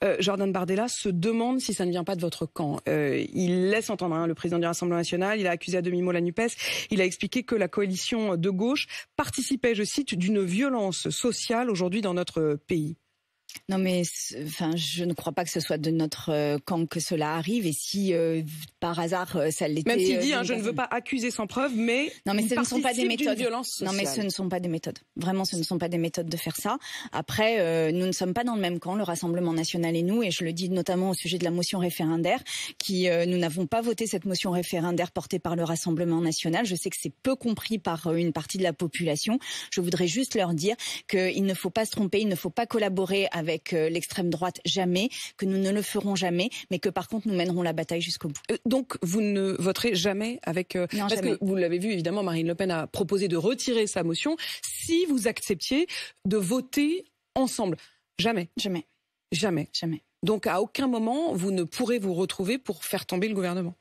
Euh, 0.04 0.16
Jordan 0.20 0.52
Bardella 0.52 0.88
se 0.88 1.10
demande 1.10 1.60
si 1.60 1.74
ça 1.74 1.86
ne 1.86 1.92
vient 1.92 2.04
pas 2.04 2.16
de 2.16 2.22
votre 2.22 2.46
camp. 2.46 2.82
Euh, 2.88 3.26
il 3.34 3.70
laisse 3.70 3.90
entendre 3.90 4.14
hein, 4.16 4.28
le 4.28 4.36
président 4.36 4.60
du 4.60 4.68
Rassemblement 4.68 5.00
national. 5.00 5.40
Il 5.40 5.48
a 5.48 5.52
accusé 5.52 5.78
à 5.78 5.82
demi-mot 5.82 6.12
la 6.12 6.22
Nupes. 6.22 6.54
Il 6.92 7.02
a 7.02 7.06
expliqué 7.06 7.42
que 7.42 7.56
la 7.56 7.68
coalition 7.68 8.38
de 8.38 8.50
gauche 8.52 8.86
participait, 9.16 9.74
je 9.74 9.84
cite, 9.84 10.14
d'une 10.14 10.44
violence 10.44 11.10
sociale 11.10 11.72
aujourd'hui 11.72 12.02
dans 12.02 12.14
notre 12.14 12.60
pays. 12.68 12.96
Non, 13.70 13.78
mais 13.78 14.04
enfin, 14.46 14.76
je 14.76 15.04
ne 15.06 15.14
crois 15.14 15.32
pas 15.32 15.44
que 15.44 15.50
ce 15.50 15.60
soit 15.60 15.78
de 15.78 15.90
notre 15.92 16.32
euh, 16.32 16.58
camp 16.66 16.86
que 16.86 17.00
cela 17.00 17.36
arrive. 17.36 17.66
Et 17.66 17.72
si 17.74 18.14
euh, 18.14 18.42
par 18.80 19.00
hasard 19.00 19.36
euh, 19.36 19.52
ça 19.52 19.68
l'était, 19.68 19.90
même 19.90 20.00
s'il 20.00 20.20
dit, 20.20 20.34
hein, 20.34 20.44
je 20.44 20.54
ne 20.54 20.62
veux 20.62 20.74
pas 20.74 20.88
accuser 20.90 21.32
sans 21.32 21.48
preuve, 21.48 21.76
mais 21.76 22.12
non, 22.26 22.34
mais 22.34 22.48
ce 22.48 22.56
ne 22.56 22.64
sont 22.64 22.82
pas 22.82 22.94
des 22.94 23.06
méthodes. 23.06 23.38
Violence 23.38 23.82
non, 23.82 23.94
mais 23.94 24.06
ce 24.06 24.22
ne 24.22 24.30
sont 24.30 24.50
pas 24.50 24.60
des 24.60 24.68
méthodes. 24.68 25.00
Vraiment, 25.16 25.46
ce 25.46 25.56
ne 25.56 25.64
sont 25.64 25.78
pas 25.78 25.90
des 25.90 25.98
méthodes 25.98 26.28
de 26.28 26.38
faire 26.38 26.56
ça. 26.56 26.78
Après, 27.12 27.60
euh, 27.60 27.92
nous 27.92 28.06
ne 28.06 28.12
sommes 28.12 28.34
pas 28.34 28.44
dans 28.44 28.56
le 28.56 28.62
même 28.62 28.80
camp, 28.80 28.96
le 28.96 29.04
Rassemblement 29.04 29.54
national 29.54 29.96
et 29.96 30.04
nous, 30.04 30.24
et 30.24 30.32
je 30.32 30.44
le 30.44 30.54
dis 30.54 30.70
notamment 30.70 31.12
au 31.12 31.14
sujet 31.14 31.38
de 31.38 31.44
la 31.44 31.52
motion 31.52 31.80
référendaire, 31.80 32.44
qui 32.78 33.08
nous 33.28 33.38
n'avons 33.38 33.68
pas 33.68 33.82
voté 33.82 34.08
cette 34.08 34.26
motion 34.26 34.52
référendaire 34.52 35.12
portée 35.12 35.40
par 35.40 35.56
le 35.56 35.64
Rassemblement 35.64 36.22
national. 36.22 36.66
Je 36.66 36.76
sais 36.76 36.90
que 36.90 36.98
c'est 37.00 37.14
peu 37.24 37.36
compris 37.36 37.80
par 37.80 38.14
une 38.14 38.34
partie 38.34 38.58
de 38.58 38.64
la 38.64 38.74
population. 38.74 39.40
Je 39.72 39.82
voudrais 39.82 40.08
juste 40.08 40.36
leur 40.36 40.54
dire 40.54 40.76
qu'il 41.08 41.46
ne 41.46 41.54
faut 41.54 41.70
pas 41.70 41.86
se 41.86 41.92
tromper, 41.92 42.22
il 42.22 42.28
ne 42.28 42.36
faut 42.36 42.50
pas 42.50 42.66
collaborer 42.66 43.28
avec 43.32 43.43
avec 43.44 43.74
euh, 43.74 43.90
l'extrême 43.90 44.30
droite 44.30 44.62
jamais, 44.66 45.10
que 45.38 45.46
nous 45.46 45.58
ne 45.58 45.70
le 45.70 45.82
ferons 45.82 46.16
jamais, 46.16 46.50
mais 46.72 46.80
que 46.80 46.90
par 46.90 47.10
contre 47.10 47.28
nous 47.28 47.36
mènerons 47.36 47.62
la 47.62 47.74
bataille 47.74 48.02
jusqu'au 48.02 48.30
bout. 48.30 48.42
Euh, 48.52 48.58
donc 48.66 48.98
vous 49.02 49.22
ne 49.22 49.56
voterez 49.60 49.96
jamais 49.96 50.40
avec 50.44 50.76
non, 50.76 50.88
parce 50.88 51.16
jamais. 51.16 51.32
que 51.34 51.38
vous 51.42 51.56
l'avez 51.56 51.78
vu 51.78 51.92
évidemment, 51.92 52.24
Marine 52.24 52.48
Le 52.48 52.56
Pen 52.56 52.72
a 52.72 52.88
proposé 52.88 53.28
de 53.28 53.36
retirer 53.38 53.86
sa 53.86 54.04
motion 54.04 54.38
si 54.64 55.06
vous 55.08 55.28
acceptiez 55.28 55.88
de 56.26 56.38
voter 56.38 57.06
ensemble. 57.36 57.78
Jamais. 58.18 58.50
Jamais. 58.58 58.86
Jamais. 59.32 59.68
Jamais. 59.74 60.02
Donc 60.24 60.48
à 60.48 60.62
aucun 60.62 60.88
moment 60.88 61.34
vous 61.34 61.52
ne 61.52 61.64
pourrez 61.64 62.00
vous 62.00 62.14
retrouver 62.14 62.58
pour 62.58 62.86
faire 62.86 63.06
tomber 63.06 63.28
le 63.28 63.36
gouvernement. 63.36 63.76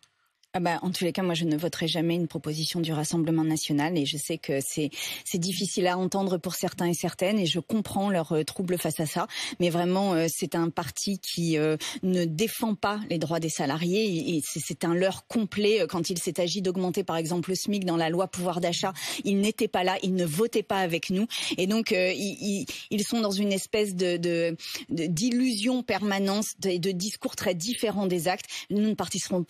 Ah 0.54 0.60
bah, 0.60 0.78
en 0.82 0.90
tous 0.90 1.04
les 1.04 1.12
cas, 1.12 1.22
moi, 1.22 1.32
je 1.32 1.46
ne 1.46 1.56
voterai 1.56 1.88
jamais 1.88 2.14
une 2.14 2.28
proposition 2.28 2.80
du 2.80 2.92
Rassemblement 2.92 3.42
national 3.42 3.96
et 3.96 4.04
je 4.04 4.18
sais 4.18 4.36
que 4.36 4.58
c'est 4.60 4.90
difficile 5.38 5.86
à 5.86 5.96
entendre 5.96 6.36
pour 6.36 6.56
certains 6.56 6.88
et 6.88 6.92
certaines 6.92 7.38
et 7.38 7.46
je 7.46 7.58
comprends 7.58 8.10
leur 8.10 8.32
euh, 8.32 8.44
trouble 8.44 8.76
face 8.76 9.00
à 9.00 9.06
ça. 9.06 9.28
Mais 9.60 9.70
vraiment, 9.70 10.12
euh, 10.12 10.26
c'est 10.28 10.54
un 10.54 10.68
parti 10.68 11.18
qui 11.20 11.56
euh, 11.56 11.78
ne 12.02 12.26
défend 12.26 12.74
pas 12.74 13.00
les 13.08 13.16
droits 13.16 13.40
des 13.40 13.48
salariés 13.48 14.36
et 14.36 14.42
c'est 14.44 14.84
un 14.84 14.94
leurre 14.94 15.26
complet. 15.26 15.86
Quand 15.88 16.10
il 16.10 16.18
s'est 16.18 16.38
agi 16.38 16.60
d'augmenter, 16.60 17.02
par 17.02 17.16
exemple, 17.16 17.48
le 17.48 17.56
SMIC 17.56 17.86
dans 17.86 17.96
la 17.96 18.10
loi 18.10 18.28
pouvoir 18.28 18.60
d'achat, 18.60 18.92
ils 19.24 19.40
n'étaient 19.40 19.68
pas 19.68 19.84
là, 19.84 19.96
ils 20.02 20.14
ne 20.14 20.26
votaient 20.26 20.62
pas 20.62 20.80
avec 20.80 21.08
nous 21.08 21.26
et 21.56 21.66
donc 21.66 21.92
ils, 21.92 22.66
sont 23.06 23.20
dans 23.20 23.30
une 23.30 23.52
espèce 23.52 23.94
de 23.94 24.54
d'illusion 24.90 25.82
permanente 25.82 26.44
et 26.66 26.78
de, 26.78 26.90
discours 26.90 27.36
très 27.36 27.54
différents 27.54 28.06
des 28.06 28.28
actes. 28.28 28.46
Nous 28.68 28.80
ne 28.80 28.94
participerons 28.94 29.44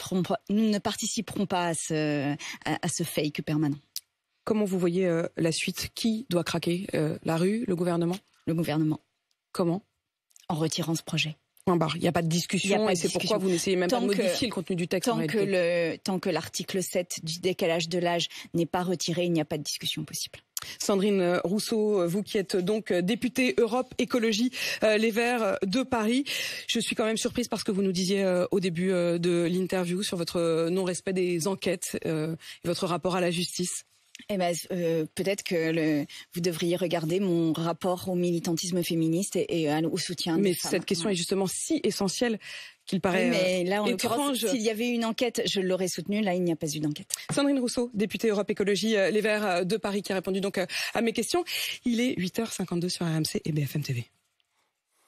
nous 0.48 0.68
ne 0.68 0.78
participeront 0.92 1.46
pas 1.46 1.68
à 1.68 1.74
ce, 1.74 2.35
à, 2.66 2.78
à 2.83 2.88
ce 2.88 3.02
fake 3.02 3.40
permanent. 3.42 3.78
Comment 4.44 4.64
vous 4.64 4.78
voyez 4.78 5.07
euh, 5.07 5.26
la 5.37 5.52
suite? 5.52 5.90
Qui 5.94 6.26
doit 6.28 6.44
craquer 6.44 6.87
euh, 6.94 7.16
La 7.24 7.37
rue 7.37 7.64
Le 7.66 7.74
gouvernement? 7.74 8.16
Le 8.46 8.55
gouvernement. 8.55 9.00
Comment? 9.52 9.83
En 10.48 10.55
retirant 10.55 10.94
ce 10.94 11.02
projet. 11.02 11.37
Il 11.66 12.00
n'y 12.00 12.09
a 12.09 12.12
pas 12.12 12.22
de 12.22 12.28
discussion 12.28 12.87
pas 12.87 12.92
et 12.92 12.96
c'est 12.96 13.09
pourquoi 13.09 13.38
vous 13.38 13.48
n'essayez 13.48 13.76
même 13.76 13.88
tant 13.88 14.00
pas 14.00 14.09
de 14.09 14.12
que, 14.12 14.22
modifier 14.22 14.48
le 14.48 14.52
contenu 14.52 14.74
du 14.74 14.88
texte. 14.88 15.09
Tant 15.09 15.24
que, 15.26 15.38
le, 15.38 15.96
tant 15.96 16.18
que 16.18 16.28
l'article 16.28 16.83
7 16.83 17.20
du 17.22 17.38
décalage 17.38 17.88
de 17.88 17.98
l'âge 18.00 18.28
n'est 18.52 18.66
pas 18.66 18.83
retiré, 18.83 19.24
il 19.26 19.33
n'y 19.33 19.40
a 19.40 19.44
pas 19.44 19.59
de 19.59 19.62
discussion 19.62 20.02
possible. 20.05 20.40
Sandrine 20.79 21.40
Rousseau, 21.44 22.07
vous 22.07 22.22
qui 22.22 22.38
êtes 22.38 22.57
donc 22.57 22.92
députée 22.92 23.55
Europe 23.59 23.94
Écologie 23.98 24.51
euh, 24.83 24.96
Les 24.96 25.11
Verts 25.11 25.59
de 25.64 25.83
Paris. 25.83 26.25
Je 26.66 26.81
suis 26.81 26.94
quand 26.94 27.05
même 27.05 27.16
surprise 27.16 27.48
parce 27.48 27.64
que 27.64 27.72
vous 27.72 27.83
nous 27.83 27.92
disiez 27.92 28.22
euh, 28.22 28.46
au 28.51 28.61
début 28.61 28.90
euh, 28.90 29.18
de 29.18 29.48
l'interview 29.51 30.03
sur 30.03 30.16
votre 30.16 30.68
non-respect 30.70 31.12
des 31.12 31.46
enquêtes 31.48 31.98
et 32.05 32.66
votre 32.66 32.87
rapport 32.87 33.16
à 33.16 33.20
la 33.20 33.31
justice. 33.31 33.85
Eh 34.29 34.37
ben, 34.37 34.55
euh, 34.70 35.05
peut-être 35.14 35.42
que 35.42 35.72
le, 35.72 36.07
vous 36.35 36.40
devriez 36.40 36.77
regarder 36.77 37.18
mon 37.20 37.53
rapport 37.53 38.09
au 38.09 38.14
militantisme 38.14 38.83
féministe 38.83 39.37
et, 39.37 39.62
et 39.62 39.75
au 39.85 39.96
soutien. 39.96 40.37
Mais 40.38 40.51
des 40.51 40.55
cette 40.55 40.70
femmes. 40.70 40.85
question 40.85 41.09
est 41.09 41.14
justement 41.14 41.46
si 41.46 41.81
essentielle 41.83 42.38
qu'il 42.92 43.00
paraît 43.00 43.31
oui, 43.31 43.31
mais 43.31 43.64
là, 43.64 43.83
en 43.83 43.87
étrange. 43.87 44.44
S'il 44.46 44.61
y 44.61 44.68
avait 44.68 44.88
eu 44.88 44.92
une 44.92 45.07
enquête, 45.07 45.40
je 45.46 45.61
l'aurais 45.61 45.88
soutenue. 45.88 46.20
Là, 46.20 46.35
il 46.35 46.42
n'y 46.42 46.52
a 46.52 46.57
pas 46.57 46.68
eu 46.68 46.78
d'enquête. 46.78 47.09
Sandrine 47.33 47.59
Rousseau, 47.59 47.90
députée 47.94 48.28
Europe 48.28 48.50
Écologie 48.50 48.90
Les 48.90 49.20
Verts 49.22 49.64
de 49.64 49.76
Paris, 49.78 50.02
qui 50.02 50.12
a 50.12 50.16
répondu 50.16 50.42
donc 50.42 50.59
à 50.59 51.00
mes 51.00 51.12
questions. 51.12 51.42
Il 51.87 52.00
est 52.00 52.14
8h52 52.18 52.88
sur 52.90 53.07
RMC 53.07 53.40
et 53.44 53.52
BFM 53.52 53.83
TV. 53.83 54.05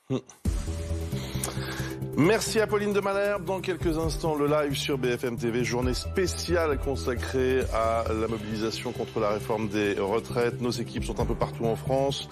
Hum. 0.08 0.20
Merci 2.16 2.60
à 2.60 2.66
Pauline 2.66 2.92
de 2.92 3.00
Malherbe. 3.00 3.44
Dans 3.44 3.60
quelques 3.60 3.98
instants, 3.98 4.36
le 4.36 4.46
live 4.46 4.76
sur 4.76 4.96
BFM 4.96 5.36
TV, 5.36 5.64
journée 5.64 5.94
spéciale 5.94 6.78
consacrée 6.78 7.62
à 7.74 8.04
la 8.08 8.28
mobilisation 8.28 8.92
contre 8.92 9.18
la 9.20 9.30
réforme 9.30 9.68
des 9.68 9.94
retraites. 9.98 10.60
Nos 10.60 10.70
équipes 10.70 11.04
sont 11.04 11.20
un 11.20 11.26
peu 11.26 11.34
partout 11.34 11.66
en 11.66 11.76
France. 11.76 12.28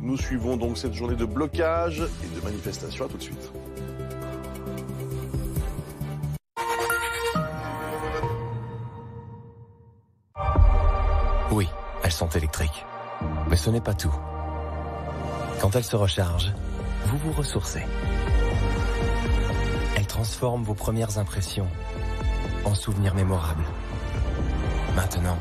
Nous 0.00 0.16
suivons 0.16 0.56
donc 0.56 0.78
cette 0.78 0.94
journée 0.94 1.16
de 1.16 1.24
blocage 1.24 2.00
et 2.00 2.38
de 2.38 2.44
manifestation. 2.44 3.06
À 3.06 3.08
tout 3.08 3.16
de 3.16 3.22
suite. 3.22 3.52
Mais 13.48 13.56
ce 13.56 13.70
n'est 13.70 13.80
pas 13.80 13.94
tout. 13.94 14.14
Quand 15.60 15.74
elles 15.76 15.84
se 15.84 15.96
rechargent, 15.96 16.52
vous 17.06 17.18
vous 17.18 17.32
ressourcez. 17.32 17.84
Elles 19.96 20.06
transforment 20.06 20.64
vos 20.64 20.74
premières 20.74 21.18
impressions 21.18 21.68
en 22.64 22.74
souvenirs 22.74 23.14
mémorables. 23.14 23.64
Maintenant, 24.96 25.38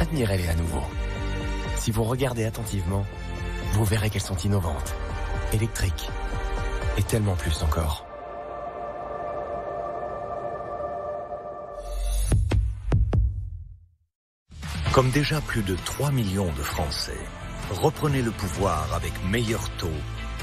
admirez-les 0.00 0.48
à 0.48 0.54
nouveau. 0.54 0.82
Si 1.76 1.90
vous 1.90 2.04
regardez 2.04 2.44
attentivement, 2.44 3.04
vous 3.72 3.84
verrez 3.84 4.10
qu'elles 4.10 4.22
sont 4.22 4.36
innovantes, 4.36 4.94
électriques 5.52 6.08
et 6.96 7.02
tellement 7.02 7.36
plus 7.36 7.62
encore. 7.62 8.05
Comme 14.96 15.10
déjà 15.10 15.42
plus 15.42 15.62
de 15.62 15.76
3 15.76 16.10
millions 16.10 16.50
de 16.56 16.62
Français, 16.62 17.20
reprenez 17.70 18.22
le 18.22 18.30
pouvoir 18.30 18.94
avec 18.94 19.12
meilleur 19.30 19.68
taux 19.76 19.90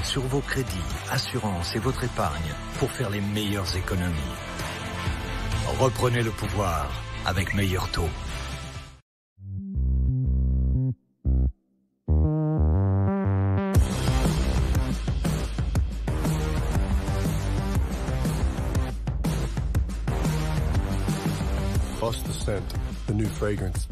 sur 0.04 0.22
vos 0.22 0.38
crédits, 0.38 0.70
assurances 1.10 1.74
et 1.74 1.80
votre 1.80 2.04
épargne 2.04 2.54
pour 2.78 2.88
faire 2.88 3.10
les 3.10 3.20
meilleures 3.20 3.76
économies. 3.76 4.14
Reprenez 5.80 6.22
le 6.22 6.30
pouvoir 6.30 6.88
avec 7.26 7.52
meilleur 7.54 7.90
taux. 7.90 8.08
Bust 22.00 22.24
the 22.24 22.32
scent, 22.32 22.74
the 23.08 23.14
new 23.14 23.26
fragrance. 23.26 23.88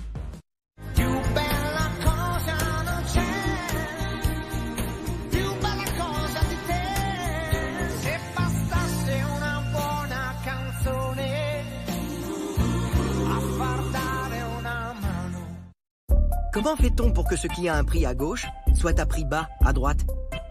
Comment 16.53 16.77
fait-on 16.77 17.13
pour 17.13 17.27
que 17.27 17.35
ce 17.35 17.47
qui 17.47 17.67
a 17.71 17.77
un 17.77 17.83
prix 17.83 18.05
à 18.05 18.15
gauche 18.15 18.47
soit 18.75 19.01
à 19.01 19.07
prix 19.07 19.25
bas 19.25 19.49
à 19.65 19.73
droite? 19.73 20.05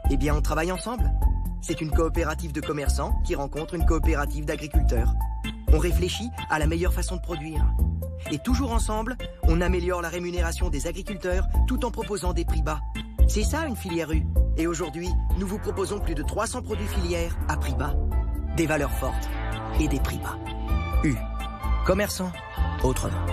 Eh 0.09 0.17
bien, 0.17 0.35
on 0.35 0.41
travaille 0.41 0.71
ensemble. 0.71 1.11
C'est 1.61 1.79
une 1.79 1.91
coopérative 1.91 2.51
de 2.51 2.59
commerçants 2.59 3.13
qui 3.23 3.35
rencontre 3.35 3.75
une 3.75 3.85
coopérative 3.85 4.45
d'agriculteurs. 4.45 5.13
On 5.67 5.77
réfléchit 5.77 6.31
à 6.49 6.57
la 6.57 6.65
meilleure 6.65 6.91
façon 6.91 7.17
de 7.17 7.21
produire. 7.21 7.63
Et 8.31 8.39
toujours 8.39 8.71
ensemble, 8.71 9.15
on 9.43 9.61
améliore 9.61 10.01
la 10.01 10.09
rémunération 10.09 10.71
des 10.71 10.87
agriculteurs 10.87 11.47
tout 11.67 11.85
en 11.85 11.91
proposant 11.91 12.33
des 12.33 12.45
prix 12.45 12.63
bas. 12.63 12.79
C'est 13.27 13.43
ça 13.43 13.67
une 13.67 13.75
filière 13.75 14.11
U. 14.11 14.25
Et 14.57 14.65
aujourd'hui, 14.65 15.09
nous 15.37 15.45
vous 15.45 15.59
proposons 15.59 15.99
plus 15.99 16.15
de 16.15 16.23
300 16.23 16.63
produits 16.63 16.87
filières 16.87 17.37
à 17.47 17.57
prix 17.57 17.75
bas. 17.75 17.93
Des 18.57 18.65
valeurs 18.65 18.91
fortes 18.93 19.29
et 19.79 19.87
des 19.87 19.99
prix 19.99 20.17
bas. 20.17 20.39
U. 21.03 21.13
Commerçants, 21.85 22.31
autrement. 22.83 23.23